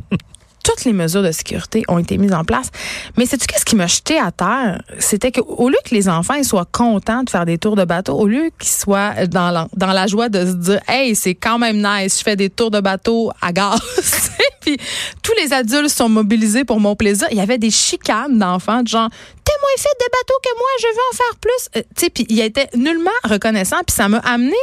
toutes 0.67 0.83
les 0.83 0.91
mesures 0.91 1.23
de 1.23 1.31
sécurité 1.31 1.83
ont 1.87 1.97
été 1.97 2.17
mises 2.17 2.33
en 2.33 2.43
place. 2.43 2.71
Mais 3.15 3.25
c'est 3.25 3.37
tu 3.37 3.47
qu'est-ce 3.47 3.63
qui 3.63 3.77
m'a 3.77 3.87
jeté 3.87 4.19
à 4.19 4.31
terre, 4.31 4.81
c'était 4.99 5.31
qu'au 5.31 5.69
lieu 5.69 5.77
que 5.85 5.95
les 5.95 6.09
enfants 6.09 6.43
soient 6.43 6.67
contents 6.69 7.23
de 7.23 7.29
faire 7.29 7.45
des 7.45 7.57
tours 7.57 7.77
de 7.77 7.85
bateau, 7.85 8.15
au 8.15 8.27
lieu 8.27 8.49
qu'ils 8.59 8.69
soient 8.69 9.27
dans 9.27 9.49
la, 9.49 9.69
dans 9.77 9.93
la 9.93 10.07
joie 10.07 10.27
de 10.27 10.45
se 10.45 10.51
dire, 10.53 10.81
hey, 10.89 11.15
c'est 11.15 11.35
quand 11.35 11.57
même 11.57 11.77
nice, 11.77 12.19
je 12.19 12.23
fais 12.23 12.35
des 12.35 12.49
tours 12.49 12.69
de 12.69 12.81
bateau 12.81 13.31
à 13.41 13.53
gaz. 13.53 13.79
puis 14.61 14.77
tous 15.23 15.33
les 15.41 15.53
adultes 15.53 15.89
sont 15.89 16.09
mobilisés 16.09 16.65
pour 16.65 16.81
mon 16.81 16.97
plaisir. 16.97 17.29
Il 17.31 17.37
y 17.37 17.41
avait 17.41 17.57
des 17.57 17.71
chicanes 17.71 18.37
d'enfants, 18.37 18.83
de 18.83 18.89
genre, 18.89 19.09
t'es 19.45 19.53
moins 19.61 19.77
fait 19.77 19.87
de 20.01 20.05
bateau 20.11 20.33
que 20.43 20.57
moi, 20.57 20.69
je 20.81 20.87
veux 20.87 21.01
en 21.11 21.15
faire 21.15 21.39
plus. 21.39 21.79
Euh, 21.79 21.83
tu 21.95 22.03
sais, 22.03 22.09
puis 22.09 22.25
il 22.27 22.41
était 22.41 22.67
nullement 22.75 23.09
reconnaissant, 23.23 23.77
puis 23.87 23.95
ça 23.95 24.09
m'a 24.09 24.17
amené 24.19 24.57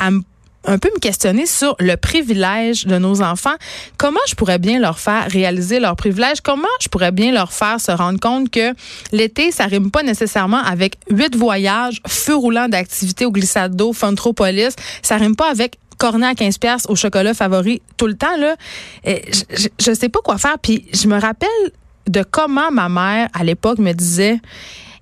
à 0.00 0.10
me 0.10 0.22
un 0.66 0.78
peu 0.78 0.90
me 0.94 0.98
questionner 0.98 1.46
sur 1.46 1.76
le 1.78 1.96
privilège 1.96 2.86
de 2.86 2.98
nos 2.98 3.22
enfants. 3.22 3.54
Comment 3.96 4.20
je 4.28 4.34
pourrais 4.34 4.58
bien 4.58 4.78
leur 4.78 4.98
faire 4.98 5.26
réaliser 5.30 5.80
leur 5.80 5.96
privilège? 5.96 6.40
Comment 6.40 6.68
je 6.80 6.88
pourrais 6.88 7.12
bien 7.12 7.32
leur 7.32 7.52
faire 7.52 7.80
se 7.80 7.92
rendre 7.92 8.20
compte 8.20 8.50
que 8.50 8.74
l'été, 9.12 9.52
ça 9.52 9.66
rime 9.66 9.90
pas 9.90 10.02
nécessairement 10.02 10.62
avec 10.62 10.96
huit 11.10 11.34
voyages, 11.36 12.00
feu 12.06 12.34
roulant 12.34 12.68
d'activités 12.68 13.24
au 13.24 13.32
glissade 13.32 13.76
d'eau, 13.76 13.92
Funtropolis. 13.92 14.74
Ça 15.02 15.16
rime 15.16 15.36
pas 15.36 15.50
avec 15.50 15.78
cornet 15.98 16.26
à 16.26 16.34
15 16.34 16.58
pièces 16.58 16.86
au 16.88 16.96
chocolat 16.96 17.32
favori 17.32 17.80
tout 17.96 18.06
le 18.06 18.14
temps 18.14 18.36
là. 18.36 18.56
Je, 19.04 19.68
je 19.80 19.94
sais 19.94 20.08
pas 20.10 20.20
quoi 20.22 20.36
faire 20.36 20.58
puis 20.58 20.86
je 20.92 21.08
me 21.08 21.18
rappelle 21.18 21.48
de 22.06 22.22
comment 22.22 22.70
ma 22.70 22.88
mère 22.88 23.28
à 23.32 23.44
l'époque 23.44 23.78
me 23.78 23.92
disait 23.92 24.38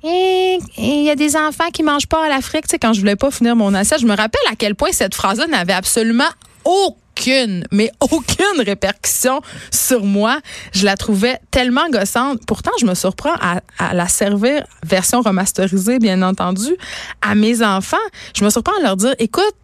il 0.04 1.02
y 1.02 1.10
a 1.10 1.16
des 1.16 1.36
enfants 1.36 1.70
qui 1.72 1.82
mangent 1.82 2.06
pas 2.06 2.24
à 2.24 2.28
l'Afrique. 2.28 2.66
Tu 2.66 2.72
sais, 2.72 2.78
quand 2.78 2.92
je 2.92 3.00
voulais 3.00 3.16
pas 3.16 3.30
finir 3.30 3.56
mon 3.56 3.72
assiette, 3.74 4.00
je 4.00 4.06
me 4.06 4.16
rappelle 4.16 4.40
à 4.50 4.56
quel 4.56 4.74
point 4.74 4.90
cette 4.92 5.14
phrase-là 5.14 5.46
n'avait 5.46 5.72
absolument 5.72 6.28
aucune, 6.64 7.66
mais 7.70 7.90
aucune 8.00 8.60
répercussion 8.60 9.40
sur 9.70 10.04
moi. 10.04 10.40
Je 10.72 10.84
la 10.84 10.96
trouvais 10.96 11.38
tellement 11.50 11.88
gossante. 11.90 12.40
Pourtant, 12.46 12.72
je 12.80 12.86
me 12.86 12.94
surprends 12.94 13.34
à, 13.40 13.60
à, 13.78 13.94
la 13.94 14.08
servir, 14.08 14.66
version 14.84 15.22
remasterisée, 15.22 15.98
bien 15.98 16.22
entendu, 16.22 16.76
à 17.22 17.34
mes 17.34 17.62
enfants. 17.62 17.96
Je 18.36 18.44
me 18.44 18.50
surprends 18.50 18.76
à 18.78 18.82
leur 18.82 18.96
dire, 18.96 19.14
écoute, 19.18 19.54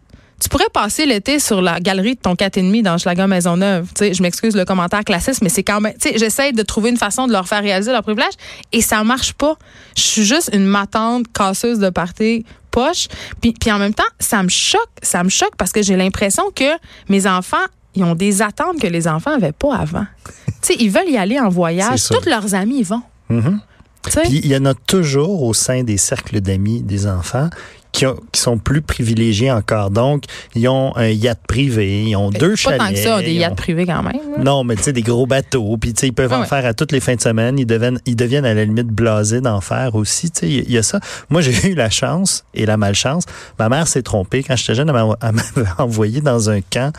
tu 0.41 0.49
pourrais 0.49 0.69
passer 0.73 1.05
l'été 1.05 1.39
sur 1.39 1.61
la 1.61 1.79
galerie 1.79 2.15
de 2.15 2.19
ton 2.19 2.33
4,5 2.33 2.81
dans 2.81 2.97
Schlager 2.97 3.27
Maisonneuve. 3.27 3.87
Tu 3.93 4.05
sais, 4.05 4.13
je 4.13 4.23
m'excuse 4.23 4.55
le 4.55 4.65
commentaire 4.65 5.03
classiste, 5.03 5.43
mais 5.43 5.49
c'est 5.49 5.63
quand 5.63 5.79
même. 5.79 5.93
Tu 5.93 6.09
sais, 6.09 6.17
j'essaie 6.17 6.51
de 6.51 6.63
trouver 6.63 6.89
une 6.89 6.97
façon 6.97 7.27
de 7.27 7.31
leur 7.31 7.47
faire 7.47 7.61
réaliser 7.61 7.91
leur 7.91 8.01
privilège 8.01 8.33
et 8.71 8.81
ça 8.81 9.03
marche 9.03 9.33
pas. 9.33 9.55
Je 9.95 10.01
suis 10.01 10.23
juste 10.23 10.49
une 10.51 10.65
matante 10.65 11.31
casseuse 11.31 11.77
de 11.77 11.89
party 11.89 12.45
poche. 12.71 13.07
Puis, 13.39 13.53
puis 13.53 13.71
en 13.71 13.77
même 13.77 13.93
temps, 13.93 14.03
ça 14.19 14.41
me 14.41 14.49
choque. 14.49 14.89
Ça 15.03 15.23
me 15.23 15.29
choque 15.29 15.55
parce 15.57 15.71
que 15.71 15.83
j'ai 15.83 15.95
l'impression 15.95 16.43
que 16.55 16.77
mes 17.07 17.27
enfants 17.27 17.57
ils 17.93 18.03
ont 18.03 18.15
des 18.15 18.41
attentes 18.41 18.79
que 18.79 18.87
les 18.87 19.07
enfants 19.07 19.31
n'avaient 19.31 19.51
pas 19.51 19.75
avant. 19.75 20.05
tu 20.25 20.31
sais, 20.61 20.75
ils 20.79 20.89
veulent 20.89 21.09
y 21.09 21.17
aller 21.17 21.39
en 21.39 21.49
voyage. 21.49 22.07
Tous 22.07 22.25
leurs 22.25 22.55
amis 22.55 22.79
y 22.79 22.83
vont. 22.83 23.01
Mm-hmm. 23.29 23.59
Puis 24.03 24.39
il 24.43 24.47
y 24.47 24.55
en 24.55 24.65
a 24.65 24.73
toujours 24.73 25.43
au 25.43 25.53
sein 25.53 25.83
des 25.83 25.97
cercles 25.97 26.41
d'amis 26.41 26.81
des 26.81 27.05
enfants 27.05 27.49
qui, 27.91 28.05
sont 28.33 28.57
plus 28.57 28.81
privilégiés 28.81 29.51
encore. 29.51 29.91
Donc, 29.91 30.23
ils 30.55 30.67
ont 30.67 30.95
un 30.95 31.07
yacht 31.07 31.39
privé, 31.47 32.03
ils 32.03 32.15
ont 32.15 32.29
deux 32.29 32.55
chalets. 32.55 32.79
Pas 32.79 32.87
tant 32.87 32.93
que 32.93 32.99
ça, 32.99 33.21
des 33.21 33.33
yachts 33.33 33.55
privés 33.55 33.85
quand 33.85 34.03
même. 34.03 34.19
Non, 34.39 34.63
mais 34.63 34.75
tu 34.75 34.83
sais, 34.83 34.93
des 34.93 35.01
gros 35.01 35.25
bateaux. 35.25 35.77
Puis, 35.77 35.93
tu 35.93 36.01
sais, 36.01 36.07
ils 36.07 36.13
peuvent 36.13 36.33
en 36.33 36.45
faire 36.45 36.65
à 36.65 36.73
toutes 36.73 36.91
les 36.91 36.99
fins 36.99 37.15
de 37.15 37.21
semaine. 37.21 37.59
Ils 37.59 37.65
deviennent, 37.65 37.99
ils 38.05 38.15
deviennent 38.15 38.45
à 38.45 38.53
la 38.53 38.65
limite 38.65 38.87
blasés 38.87 39.41
d'en 39.41 39.61
faire 39.61 39.95
aussi. 39.95 40.31
Tu 40.31 40.39
sais, 40.39 40.49
il 40.49 40.71
y, 40.71 40.77
a 40.77 40.83
ça. 40.83 40.99
Moi, 41.29 41.41
j'ai 41.41 41.69
eu 41.69 41.75
la 41.75 41.89
chance 41.89 42.45
et 42.53 42.65
la 42.65 42.77
malchance. 42.77 43.25
Ma 43.59 43.69
mère 43.69 43.87
s'est 43.87 44.03
trompée. 44.03 44.43
Quand 44.43 44.55
j'étais 44.55 44.75
jeune, 44.75 44.89
elle 44.89 44.95
m'avait 44.95 45.69
envoyé 45.77 46.21
dans 46.21 46.49
un 46.49 46.61
camp 46.61 46.93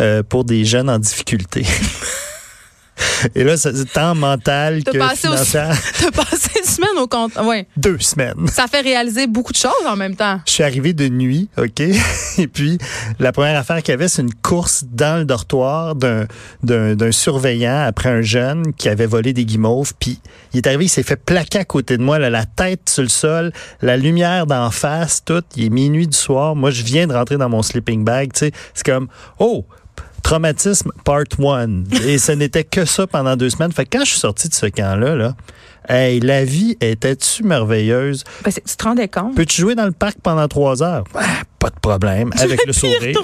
euh, 0.00 0.22
pour 0.22 0.44
des 0.44 0.64
jeunes 0.64 0.90
en 0.90 0.98
difficulté. 0.98 1.64
Et 3.34 3.44
là, 3.44 3.56
c'est 3.56 3.92
tant 3.92 4.14
mental 4.14 4.82
que 4.84 4.92
financier. 4.92 5.60
T'as 6.00 6.10
passé 6.10 6.50
une 6.58 6.64
semaine 6.64 6.98
au 6.98 7.06
compte. 7.06 7.36
Ouais. 7.36 7.66
Deux 7.76 7.98
semaines. 7.98 8.48
Ça 8.48 8.66
fait 8.66 8.80
réaliser 8.80 9.26
beaucoup 9.26 9.52
de 9.52 9.58
choses 9.58 9.72
en 9.86 9.96
même 9.96 10.16
temps. 10.16 10.40
Je 10.46 10.52
suis 10.52 10.62
arrivé 10.62 10.92
de 10.92 11.08
nuit, 11.08 11.48
OK? 11.56 11.80
Et 12.38 12.46
puis, 12.46 12.78
la 13.18 13.32
première 13.32 13.58
affaire 13.58 13.82
qu'il 13.82 13.92
y 13.92 13.94
avait, 13.94 14.08
c'est 14.08 14.22
une 14.22 14.34
course 14.34 14.84
dans 14.90 15.18
le 15.18 15.24
dortoir 15.24 15.94
d'un, 15.94 16.26
d'un, 16.62 17.12
surveillant 17.12 17.84
après 17.86 18.08
un 18.08 18.22
jeune 18.22 18.72
qui 18.74 18.88
avait 18.88 19.06
volé 19.06 19.32
des 19.32 19.44
guimauves. 19.44 19.94
Puis, 19.98 20.20
il 20.52 20.58
est 20.58 20.66
arrivé, 20.66 20.86
il 20.86 20.90
s'est 20.90 21.02
fait 21.02 21.16
plaquer 21.16 21.58
à 21.58 21.64
côté 21.64 21.96
de 21.96 22.02
moi, 22.02 22.18
là, 22.18 22.30
la 22.30 22.44
tête 22.44 22.88
sur 22.88 23.02
le 23.02 23.08
sol, 23.08 23.52
la 23.82 23.96
lumière 23.96 24.46
d'en 24.46 24.70
face, 24.70 25.24
tout. 25.24 25.42
Il 25.56 25.64
est 25.64 25.70
minuit 25.70 26.06
du 26.06 26.16
soir. 26.16 26.54
Moi, 26.56 26.70
je 26.70 26.82
viens 26.82 27.06
de 27.06 27.12
rentrer 27.12 27.36
dans 27.36 27.48
mon 27.48 27.62
sleeping 27.62 28.04
bag, 28.04 28.32
tu 28.32 28.40
sais. 28.40 28.52
C'est 28.74 28.84
comme, 28.84 29.08
oh, 29.38 29.64
Traumatisme 30.26 30.90
Part 31.04 31.22
1. 31.38 31.84
Et 32.04 32.18
ce 32.18 32.32
n'était 32.32 32.64
que 32.64 32.84
ça 32.84 33.06
pendant 33.06 33.36
deux 33.36 33.48
semaines. 33.48 33.70
Fait 33.70 33.84
que 33.84 33.96
quand 33.96 34.04
je 34.04 34.10
suis 34.10 34.18
sorti 34.18 34.48
de 34.48 34.54
ce 34.54 34.66
camp-là, 34.66 35.14
là, 35.14 35.36
hey, 35.88 36.18
la 36.18 36.44
vie 36.44 36.76
était-tu 36.80 37.44
merveilleuse? 37.44 38.24
Ben, 38.42 38.52
tu 38.52 38.60
te 38.60 38.82
rendais 38.82 39.06
compte? 39.06 39.36
Peux-tu 39.36 39.60
jouer 39.60 39.76
dans 39.76 39.84
le 39.84 39.92
parc 39.92 40.16
pendant 40.20 40.48
trois 40.48 40.82
heures? 40.82 41.04
Ben, 41.14 41.22
pas 41.66 41.70
de 41.70 41.80
problème, 41.80 42.30
avec 42.38 42.64
le 42.64 42.72
sourire. 42.72 43.00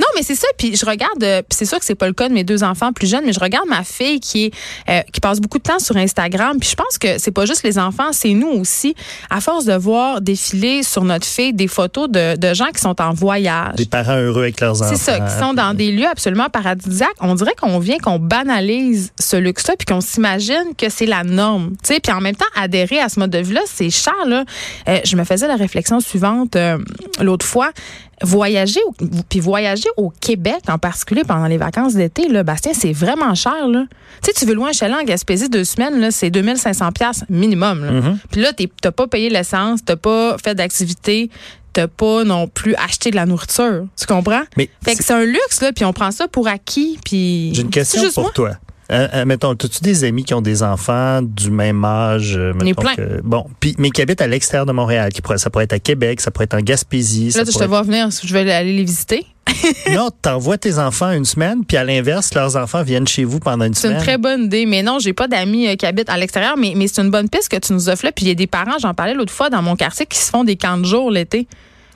non, 0.00 0.06
mais 0.14 0.22
c'est 0.22 0.34
ça. 0.34 0.46
Puis 0.58 0.76
je 0.76 0.84
regarde, 0.84 1.22
euh, 1.22 1.40
puis 1.40 1.56
c'est 1.56 1.64
sûr 1.64 1.78
que 1.78 1.84
c'est 1.84 1.94
pas 1.94 2.06
le 2.06 2.12
cas 2.12 2.28
de 2.28 2.34
mes 2.34 2.44
deux 2.44 2.62
enfants 2.62 2.92
plus 2.92 3.06
jeunes, 3.06 3.24
mais 3.24 3.32
je 3.32 3.40
regarde 3.40 3.66
ma 3.68 3.84
fille 3.84 4.20
qui 4.20 4.46
est 4.46 4.54
euh, 4.90 5.00
qui 5.12 5.20
passe 5.20 5.40
beaucoup 5.40 5.58
de 5.58 5.62
temps 5.62 5.78
sur 5.78 5.96
Instagram. 5.96 6.58
Puis 6.60 6.70
je 6.70 6.74
pense 6.74 6.98
que 6.98 7.18
c'est 7.18 7.30
pas 7.30 7.46
juste 7.46 7.62
les 7.62 7.78
enfants, 7.78 8.12
c'est 8.12 8.34
nous 8.34 8.48
aussi. 8.48 8.94
À 9.30 9.40
force 9.40 9.64
de 9.64 9.74
voir 9.74 10.20
défiler 10.20 10.82
sur 10.82 11.04
notre 11.04 11.26
fille 11.26 11.54
des 11.54 11.68
photos 11.68 12.10
de, 12.10 12.36
de 12.36 12.54
gens 12.54 12.70
qui 12.74 12.80
sont 12.80 13.00
en 13.00 13.12
voyage, 13.14 13.76
des 13.76 13.86
parents 13.86 14.18
heureux 14.18 14.42
avec 14.42 14.60
leurs 14.60 14.82
enfants, 14.82 14.90
c'est 14.94 15.00
ça, 15.00 15.20
qui 15.20 15.38
sont 15.38 15.54
dans 15.54 15.74
des 15.74 15.90
lieux 15.90 16.08
absolument 16.08 16.50
paradisiaques. 16.50 17.16
On 17.20 17.34
dirait 17.34 17.54
qu'on 17.58 17.78
vient 17.78 17.98
qu'on 17.98 18.18
banalise 18.18 19.12
ce 19.18 19.36
luxe-là, 19.36 19.74
puis 19.78 19.86
qu'on 19.86 20.00
s'imagine 20.02 20.74
que 20.76 20.90
c'est 20.90 21.06
la 21.06 21.24
norme. 21.24 21.70
Tu 21.82 21.94
sais, 21.94 22.00
puis 22.00 22.12
en 22.12 22.20
même 22.20 22.36
temps 22.36 22.44
adhérer 22.56 23.00
à 23.00 23.08
ce 23.08 23.18
mode 23.18 23.30
de 23.30 23.38
vie-là, 23.38 23.62
c'est 23.66 23.90
cher 23.90 24.12
là. 24.26 24.44
Euh, 24.88 24.98
je 25.04 25.16
me 25.16 25.24
faisais 25.24 25.48
la 25.48 25.56
réflexion 25.56 26.00
suivante 26.00 26.56
l'autre 27.22 27.46
fois, 27.46 27.70
voyager, 28.22 28.80
puis 29.28 29.40
voyager 29.40 29.88
au 29.96 30.10
Québec 30.10 30.60
en 30.68 30.78
particulier 30.78 31.22
pendant 31.24 31.46
les 31.46 31.58
vacances 31.58 31.94
d'été, 31.94 32.28
là, 32.28 32.42
Bastien, 32.42 32.72
c'est 32.74 32.92
vraiment 32.92 33.34
cher. 33.34 33.68
Là. 33.68 33.84
Tu 34.22 34.30
sais, 34.30 34.32
tu 34.32 34.46
veux 34.46 34.54
loin 34.54 34.70
un 34.70 34.72
chalet 34.72 34.96
en 34.96 35.04
Gaspésie 35.04 35.48
deux 35.48 35.64
semaines, 35.64 36.00
là, 36.00 36.10
c'est 36.10 36.30
2500 36.30 36.92
pièces 36.92 37.24
minimum. 37.28 37.84
Là. 37.84 37.92
Mm-hmm. 37.92 38.16
Puis 38.30 38.40
là, 38.40 38.52
t'as 38.80 38.92
pas 38.92 39.06
payé 39.06 39.30
l'essence, 39.30 39.80
t'as 39.84 39.96
pas 39.96 40.36
fait 40.42 40.54
d'activité, 40.54 41.30
t'as 41.72 41.88
pas 41.88 42.24
non 42.24 42.48
plus 42.48 42.74
acheté 42.76 43.10
de 43.10 43.16
la 43.16 43.26
nourriture. 43.26 43.86
Tu 43.98 44.06
comprends? 44.06 44.42
Mais 44.56 44.68
fait 44.84 44.94
que 44.94 45.02
c'est 45.02 45.14
un 45.14 45.24
luxe, 45.24 45.60
là, 45.60 45.72
puis 45.72 45.84
on 45.84 45.92
prend 45.92 46.10
ça 46.10 46.28
pour 46.28 46.48
acquis. 46.48 46.98
Puis 47.04 47.52
J'ai 47.54 47.62
une 47.62 47.70
question 47.70 48.00
juste 48.00 48.14
pour 48.14 48.24
moi? 48.24 48.32
toi. 48.34 48.50
Euh, 48.92 49.08
euh, 49.14 49.24
mettons, 49.24 49.52
as-tu 49.52 49.80
des 49.82 50.04
amis 50.04 50.22
qui 50.24 50.34
ont 50.34 50.42
des 50.42 50.62
enfants 50.62 51.20
du 51.22 51.50
même 51.50 51.84
âge? 51.84 52.36
euh, 52.36 52.52
ai 52.60 52.64
mettons 52.64 52.82
plein. 52.82 52.94
que- 52.94 53.20
bon, 53.22 53.46
puis 53.58 53.74
mais 53.78 53.90
qui 53.90 54.02
habitent 54.02 54.20
à 54.20 54.26
l'extérieur 54.26 54.66
de 54.66 54.72
Montréal. 54.72 55.12
Qui 55.12 55.22
pourrait, 55.22 55.38
ça 55.38 55.48
pourrait 55.50 55.64
être 55.64 55.72
à 55.72 55.78
Québec, 55.78 56.20
ça 56.20 56.30
pourrait 56.30 56.44
être 56.44 56.54
en 56.54 56.60
Gaspésie. 56.60 57.26
Là, 57.26 57.44
ça 57.44 57.50
je 57.50 57.58
te 57.58 57.64
vois 57.64 57.82
venir, 57.82 58.08
je 58.10 58.32
vais 58.32 58.50
aller 58.52 58.76
les 58.76 58.84
visiter. 58.84 59.26
Non, 59.92 60.10
t'envoies 60.22 60.58
tes 60.58 60.78
enfants 60.78 61.10
une 61.12 61.24
semaine, 61.24 61.64
puis 61.66 61.76
à 61.76 61.84
l'inverse, 61.84 62.32
leurs 62.34 62.56
enfants 62.56 62.82
viennent 62.82 63.06
chez 63.06 63.24
vous 63.24 63.38
pendant 63.40 63.64
une 63.64 63.74
C'est 63.74 63.88
une 63.88 63.94
semaine. 63.94 64.02
très 64.04 64.18
bonne 64.18 64.44
idée. 64.44 64.66
Mais 64.66 64.82
non, 64.82 64.98
j'ai 64.98 65.12
pas 65.12 65.26
d'amis 65.28 65.68
euh, 65.68 65.74
qui 65.76 65.84
habitent 65.86 66.08
à 66.10 66.16
l'extérieur, 66.16 66.56
mais, 66.56 66.72
mais 66.76 66.86
c'est 66.88 67.00
une 67.02 67.10
bonne 67.10 67.28
piste 67.28 67.48
que 67.48 67.56
tu 67.56 67.72
nous 67.72 67.88
offres 67.88 68.04
là. 68.04 68.12
Puis 68.12 68.24
il 68.24 68.28
y 68.28 68.30
a 68.30 68.34
des 68.34 68.46
parents, 68.46 68.78
j'en 68.80 68.94
parlais 68.94 69.14
l'autre 69.14 69.32
fois 69.32 69.50
dans 69.50 69.62
mon 69.62 69.74
quartier, 69.76 70.06
qui 70.06 70.18
se 70.18 70.30
font 70.30 70.44
des 70.44 70.56
camps 70.56 70.78
de 70.78 70.84
jour 70.84 71.10
l'été. 71.10 71.46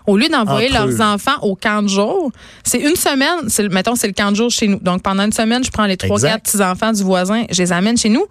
Au 0.07 0.17
lieu 0.17 0.29
d'envoyer 0.29 0.69
Entre 0.71 0.79
leurs 0.87 0.89
eux. 0.89 1.01
enfants 1.01 1.37
au 1.43 1.57
camp 1.57 1.83
de 1.83 1.89
jour, 1.89 2.31
c'est 2.65 2.79
une 2.81 2.97
semaine, 2.97 3.49
c'est, 3.49 3.63
le- 3.65 3.69
mettons, 3.71 3.97
c'est 3.97 4.07
le 4.07 4.13
camp 4.13 4.31
de 4.31 4.37
jour 4.37 4.51
chez 4.51 4.69
nous. 4.69 4.79
Donc, 4.79 5.03
pendant 5.03 5.25
une 5.25 5.33
semaine, 5.33 5.65
je 5.65 5.71
prends 5.71 5.87
les 5.87 5.97
trois, 5.97 6.21
quatre 6.21 6.43
petits-enfants 6.45 6.93
du 6.93 7.03
voisin, 7.03 7.45
je 7.51 7.61
les 7.63 7.73
amène 7.73 7.97
chez 7.97 8.09
nous. 8.09 8.25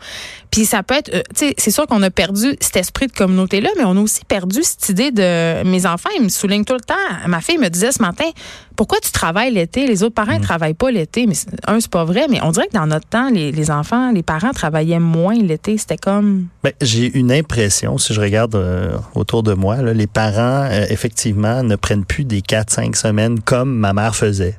Puis 0.51 0.65
ça 0.65 0.83
peut 0.83 0.95
être, 0.95 1.13
euh, 1.13 1.21
tu 1.38 1.47
sais, 1.47 1.53
c'est 1.57 1.71
sûr 1.71 1.85
qu'on 1.85 2.01
a 2.01 2.09
perdu 2.09 2.55
cet 2.61 2.77
esprit 2.77 3.07
de 3.07 3.11
communauté-là, 3.11 3.69
mais 3.77 3.83
on 3.83 3.97
a 3.97 3.99
aussi 3.99 4.23
perdu 4.25 4.59
cette 4.63 4.88
idée 4.89 5.11
de 5.11 5.63
mes 5.63 5.85
enfants, 5.85 6.09
ils 6.17 6.23
me 6.23 6.29
soulignent 6.29 6.63
tout 6.63 6.75
le 6.75 6.79
temps. 6.79 6.95
Ma 7.27 7.41
fille 7.41 7.57
me 7.57 7.67
disait 7.67 7.91
ce 7.91 8.01
matin, 8.01 8.29
pourquoi 8.75 8.97
tu 9.01 9.11
travailles 9.11 9.53
l'été? 9.53 9.88
Les 9.88 10.03
autres 10.03 10.13
parents 10.15 10.33
Mm. 10.35 10.39
ne 10.39 10.43
travaillent 10.43 10.73
pas 10.73 10.91
l'été. 10.91 11.25
Mais 11.27 11.35
un, 11.67 11.79
c'est 11.79 11.89
pas 11.91 12.03
vrai, 12.05 12.27
mais 12.29 12.39
on 12.43 12.51
dirait 12.51 12.67
que 12.67 12.73
dans 12.73 12.88
notre 12.88 13.07
temps, 13.07 13.29
les, 13.29 13.51
les 13.51 13.71
enfants, 13.71 14.11
les 14.11 14.23
parents 14.23 14.51
travaillaient 14.51 14.99
moins 14.99 15.35
l'été. 15.35 15.77
C'était 15.77 15.97
comme. 15.97 16.47
Ben, 16.63 16.73
j'ai 16.81 17.17
une 17.17 17.31
impression, 17.31 17.97
si 17.97 18.13
je 18.13 18.21
regarde 18.21 18.55
euh, 18.55 18.97
autour 19.13 19.43
de 19.43 19.53
moi, 19.53 19.77
là, 19.81 19.93
les 19.93 20.07
parents, 20.07 20.67
euh, 20.71 20.85
effectivement, 20.89 21.63
ne 21.63 21.75
prennent 21.75 22.05
plus 22.05 22.23
des 22.25 22.41
4-5 22.41 22.95
semaines 22.95 23.39
comme 23.39 23.73
ma 23.75 23.93
mère 23.93 24.15
faisait. 24.15 24.57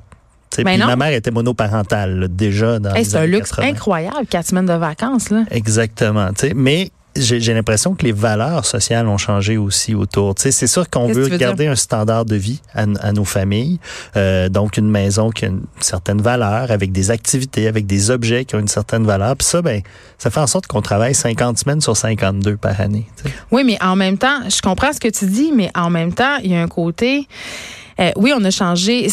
Ben 0.64 0.79
ma 0.79 0.96
mère 0.96 1.12
était 1.12 1.31
monoparentale 1.33 2.18
là, 2.18 2.29
déjà 2.29 2.79
dans 2.79 2.94
Hey, 2.94 3.05
c'est 3.05 3.18
un 3.18 3.26
luxe 3.26 3.50
80. 3.50 3.68
incroyable, 3.68 4.26
quatre 4.31 4.46
semaines 4.46 4.64
de 4.64 4.72
vacances, 4.72 5.29
là. 5.29 5.42
Exactement. 5.50 6.31
Mais 6.55 6.90
j'ai 7.18 7.40
j'ai 7.40 7.55
l'impression 7.55 7.94
que 7.94 8.05
les 8.05 8.12
valeurs 8.12 8.64
sociales 8.64 9.07
ont 9.09 9.18
changé 9.18 9.57
aussi 9.57 9.94
autour. 9.94 10.35
Tu 10.35 10.42
sais, 10.42 10.50
C'est 10.50 10.66
sûr 10.66 10.88
qu'on 10.90 11.07
veut 11.07 11.29
garder 11.29 11.66
un 11.66 11.76
standard 11.76 12.24
de 12.24 12.37
vie 12.37 12.61
à, 12.74 13.12
nos 13.12 13.24
familles. 13.24 13.79
Euh, 14.16 14.48
donc, 14.48 14.76
une 14.76 14.90
maison 14.90 15.31
qui 15.31 15.44
a 15.44 15.48
une 15.48 15.62
certaine 15.81 16.20
valeur, 16.20 16.70
avec 16.70 16.92
des 16.92 17.11
activités, 17.11 17.68
avec 17.68 17.87
des 17.87 18.11
objets 18.11 18.44
qui 18.44 18.55
ont 18.55 18.61
une 18.61 18.68
certaine 18.68 19.05
valeur. 19.05 19.37
Puis 19.37 19.46
ça, 19.46 19.62
ben, 19.62 19.83
ça 20.18 20.31
fait 20.31 20.40
en 20.40 20.46
sorte 20.46 20.66
qu'on 20.66 20.83
travaille 20.83 21.14
50 21.14 21.59
semaines 21.59 21.81
sur 21.81 21.96
52 21.96 22.57
par 22.57 22.81
année. 22.81 23.07
tu 23.16 23.24
sais. 23.24 23.35
Oui, 23.50 23.64
mais 23.64 23.79
en 23.83 23.96
même 23.96 24.18
temps, 24.18 24.48
je 24.48 24.61
comprends 24.61 24.92
ce 24.92 25.00
que 25.00 25.09
tu 25.09 25.26
dis, 25.26 25.52
mais 25.55 25.70
en 25.74 25.90
même 25.90 26.12
temps, 26.12 26.37
il 26.42 26.52
y 26.52 26.55
a 26.55 26.62
un 26.62 26.68
côté. 26.68 27.29
Euh, 27.98 28.11
oui, 28.16 28.32
on 28.37 28.44
a 28.44 28.50
changé 28.50 29.09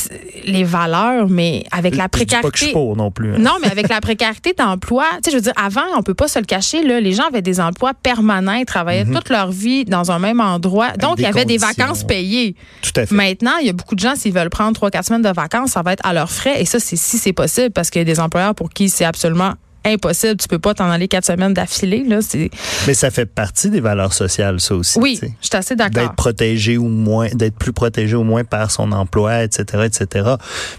les 0.46 0.64
valeurs, 0.64 1.30
mais 1.30 1.64
avec 1.72 1.96
la 1.96 2.08
dis 2.08 2.10
pas 2.10 2.18
que 2.18 2.18
je 2.18 2.24
suis 2.24 2.46
précarité. 2.52 2.72
pour 2.74 2.96
non 2.98 3.12
plus. 3.12 3.34
hein. 3.34 3.38
Non, 3.40 3.54
mais 3.62 3.70
avec 3.72 3.88
la 3.88 4.02
précarité 4.02 4.54
d'emploi, 4.58 5.06
tu 5.16 5.18
sais, 5.26 5.32
je 5.32 5.36
veux 5.38 5.42
dire, 5.42 5.54
avant, 5.56 5.82
on 5.98 6.04
peut 6.04 6.14
pas 6.14 6.28
se 6.28 6.38
le 6.40 6.46
cacher, 6.46 6.84
là, 6.84 7.00
les 7.00 7.14
gens 7.14 7.28
avaient 7.28 7.42
des 7.42 7.60
emplois 7.62 7.94
permanents, 7.94 8.54
ils 8.54 8.66
travaillaient 8.66 9.06
toute 9.06 9.30
leur 9.30 9.52
vie 9.52 9.86
dans 9.86 10.12
un 10.12 10.20
même 10.20 10.42
endroit. 10.42 10.92
Donc, 11.00 11.16
il 11.20 11.24
y 11.24 11.26
avait 11.28 11.46
des 11.46 11.58
vacances 11.58 12.04
payées. 12.04 12.56
Tout 12.82 12.92
à 13.00 13.06
fait. 13.06 13.16
Maintenant, 13.16 13.58
il 13.62 13.68
y 13.68 13.70
a 13.70 13.74
beaucoup 13.74 13.96
de 13.96 14.02
gens, 14.02 14.16
s'ils 14.16 14.34
veulent 14.34 14.50
prendre 14.50 14.74
trois, 14.74 14.92
quatre 14.92 15.06
semaines 15.06 15.22
de 15.22 15.30
vacances, 15.34 15.72
ça 15.72 15.82
va 15.82 15.94
être 15.94 16.06
à 16.06 16.14
leurs 16.14 16.30
frais. 16.32 16.62
Et 16.62 16.66
ça, 16.66 16.80
c'est 16.80 16.98
si 16.98 17.18
c'est 17.18 17.34
possible, 17.34 17.72
parce 17.72 17.90
qu'il 17.90 18.00
y 18.00 18.04
a 18.04 18.06
des 18.06 18.20
employeurs 18.20 18.54
pour 18.56 18.70
qui 18.70 18.90
c'est 18.90 19.06
absolument 19.06 19.54
impossible. 19.86 20.38
Tu 20.38 20.48
peux 20.48 20.60
pas 20.60 20.74
t'en 20.74 20.90
aller 20.90 21.08
quatre 21.08 21.26
semaines 21.26 21.54
d'affilée, 21.54 22.04
là. 22.08 22.22
C'est, 22.22 22.50
Mais 22.88 22.94
ça 22.94 23.12
fait 23.12 23.26
partie 23.26 23.70
des 23.70 23.80
valeurs 23.80 24.14
sociales, 24.14 24.60
ça 24.60 24.76
aussi. 24.76 25.00
oui, 25.00 25.20
je 25.22 25.48
suis 25.48 25.58
assez 25.58 25.76
d'accord. 25.76 26.04
d'être 26.04 26.16
protégé 26.16 26.78
ou 26.78 26.88
moins, 26.88 27.28
d'être 27.34 27.56
plus 27.56 27.74
protégé 27.74 28.16
au 28.16 28.24
moins 28.24 28.44
par 28.44 28.72
son 28.72 28.92
emploi, 28.92 29.44
etc., 29.44 29.84
etc. 29.86 30.32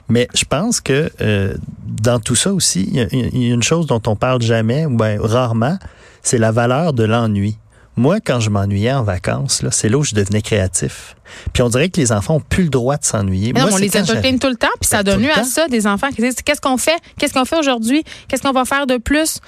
Mais 0.08 0.28
je 0.34 0.44
pense 0.44 0.80
que 0.80 1.10
euh, 1.20 1.54
dans 1.86 2.20
tout 2.20 2.34
ça 2.36 2.52
aussi, 2.52 2.88
il 2.92 2.96
y, 2.96 3.46
y 3.46 3.50
a 3.50 3.54
une 3.54 3.62
chose 3.62 3.86
dont 3.86 4.02
on 4.06 4.16
parle 4.16 4.42
jamais, 4.42 4.86
ou 4.86 4.96
ben, 4.96 5.20
rarement, 5.20 5.78
c'est 6.22 6.38
la 6.38 6.52
valeur 6.52 6.92
de 6.92 7.04
l'ennui. 7.04 7.58
Moi, 7.96 8.18
quand 8.20 8.40
je 8.40 8.50
m'ennuyais 8.50 8.92
en 8.92 9.02
vacances, 9.04 9.62
là, 9.62 9.70
c'est 9.70 9.88
là 9.88 9.98
où 9.98 10.02
je 10.04 10.14
devenais 10.14 10.42
créatif. 10.42 11.14
Puis 11.52 11.62
on 11.62 11.68
dirait 11.68 11.88
que 11.88 12.00
les 12.00 12.12
enfants 12.12 12.36
ont 12.36 12.40
plus 12.40 12.64
le 12.64 12.68
droit 12.68 12.96
de 12.96 13.04
s'ennuyer. 13.04 13.52
Moi, 13.52 13.62
on 13.72 13.76
les 13.78 13.88
quand 13.88 14.00
entertain 14.00 14.14
j'avais- 14.22 14.38
tout 14.38 14.48
le 14.48 14.56
temps, 14.56 14.66
puis 14.80 14.88
ça 14.88 15.02
lieu 15.02 15.16
le 15.22 15.30
à 15.38 15.44
ça, 15.44 15.68
des 15.68 15.86
enfants 15.86 16.08
qui 16.10 16.20
disent 16.20 16.34
qu'est-ce 16.44 16.60
qu'on 16.60 16.76
fait, 16.76 16.96
qu'est-ce 17.18 17.32
qu'on 17.32 17.44
fait 17.44 17.56
aujourd'hui, 17.58 18.04
qu'est-ce 18.28 18.42
qu'on 18.42 18.52
va 18.52 18.64
faire 18.64 18.86
de 18.86 18.98
plus? 18.98 19.38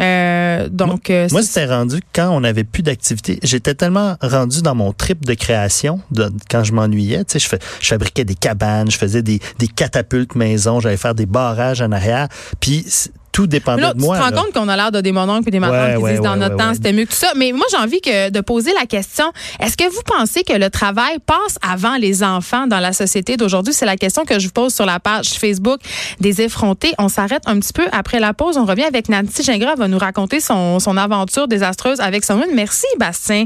Euh, 0.00 0.68
donc, 0.70 1.08
euh, 1.10 1.28
Moi, 1.30 1.42
c'était 1.42 1.66
rendu 1.66 2.00
quand 2.14 2.30
on 2.30 2.40
n'avait 2.40 2.64
plus 2.64 2.82
d'activité. 2.82 3.38
J'étais 3.42 3.74
tellement 3.74 4.16
rendu 4.20 4.62
dans 4.62 4.74
mon 4.74 4.92
trip 4.92 5.24
de 5.24 5.34
création 5.34 6.00
de, 6.10 6.30
quand 6.50 6.64
je 6.64 6.72
m'ennuyais. 6.72 7.24
Tu 7.24 7.32
sais, 7.34 7.38
je, 7.38 7.48
fais- 7.48 7.58
je 7.80 7.88
fabriquais 7.88 8.24
des 8.24 8.34
cabanes, 8.34 8.90
je 8.90 8.98
faisais 8.98 9.22
des, 9.22 9.40
des 9.58 9.68
catapultes 9.68 10.34
maison, 10.34 10.80
j'allais 10.80 10.96
faire 10.96 11.14
des 11.14 11.26
barrages 11.26 11.80
en 11.80 11.92
arrière. 11.92 12.28
Puis 12.60 12.84
tout 13.32 13.46
dépendait 13.46 13.82
Là, 13.82 13.94
de 13.94 14.00
moi. 14.00 14.16
tu 14.16 14.20
te 14.22 14.24
rends 14.28 14.34
là. 14.34 14.42
compte 14.42 14.52
qu'on 14.52 14.68
a 14.68 14.76
l'air 14.76 14.90
de 14.92 15.00
des 15.00 15.12
mononcles 15.12 15.48
et 15.48 15.50
des 15.50 15.60
matantes 15.60 15.88
Ouais, 15.90 15.94
qui 15.96 16.02
ouais, 16.02 16.10
disent 16.12 16.20
dans 16.20 16.32
ouais, 16.32 16.38
notre 16.38 16.56
temps 16.56 16.74
c'était 16.74 16.92
mieux 16.92 17.04
que 17.04 17.10
tout 17.10 17.16
ça. 17.16 17.32
Mais 17.36 17.52
moi, 17.52 17.64
j'ai 17.70 17.76
envie 17.76 18.00
que 18.00 18.30
de 18.30 18.40
poser 18.40 18.72
la 18.74 18.86
question 18.86 19.26
est-ce 19.60 19.76
que 19.76 19.84
vous 19.88 20.02
pensez 20.04 20.42
que 20.42 20.52
le 20.52 20.68
travail 20.70 21.18
passe 21.24 21.56
avant 21.62 21.96
les 21.96 22.22
enfants 22.22 22.66
dans 22.66 22.80
la 22.80 22.92
société 22.92 23.36
d'aujourd'hui? 23.36 23.72
C'est 23.72 23.86
la 23.86 23.96
question 23.96 24.24
que 24.24 24.38
je 24.38 24.46
vous 24.46 24.52
pose 24.52 24.74
sur 24.74 24.86
la 24.86 24.98
page 25.00 25.28
Facebook 25.30 25.80
des 26.20 26.40
effrontés. 26.42 26.92
On 26.98 27.08
s'arrête 27.08 27.42
un 27.46 27.58
petit 27.60 27.72
peu 27.72 27.86
après 27.92 28.18
la 28.20 28.34
pause. 28.34 28.56
On 28.56 28.64
revient 28.64 28.84
avec 28.84 29.08
Nancy 29.08 29.42
Gingras. 29.44 29.72
Elle 29.74 29.78
va 29.78 29.88
nous 29.88 29.98
raconter 29.98 30.40
son, 30.40 30.80
son 30.80 30.96
aventure 30.96 31.46
désastreuse 31.48 32.00
avec 32.00 32.24
son 32.24 32.40
Merci, 32.54 32.86
Bastien, 32.98 33.44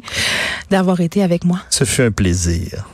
d'avoir 0.70 1.00
été 1.00 1.22
avec 1.22 1.44
moi. 1.44 1.58
Ce 1.70 1.84
fut 1.84 2.02
un 2.02 2.10
plaisir. 2.10 2.84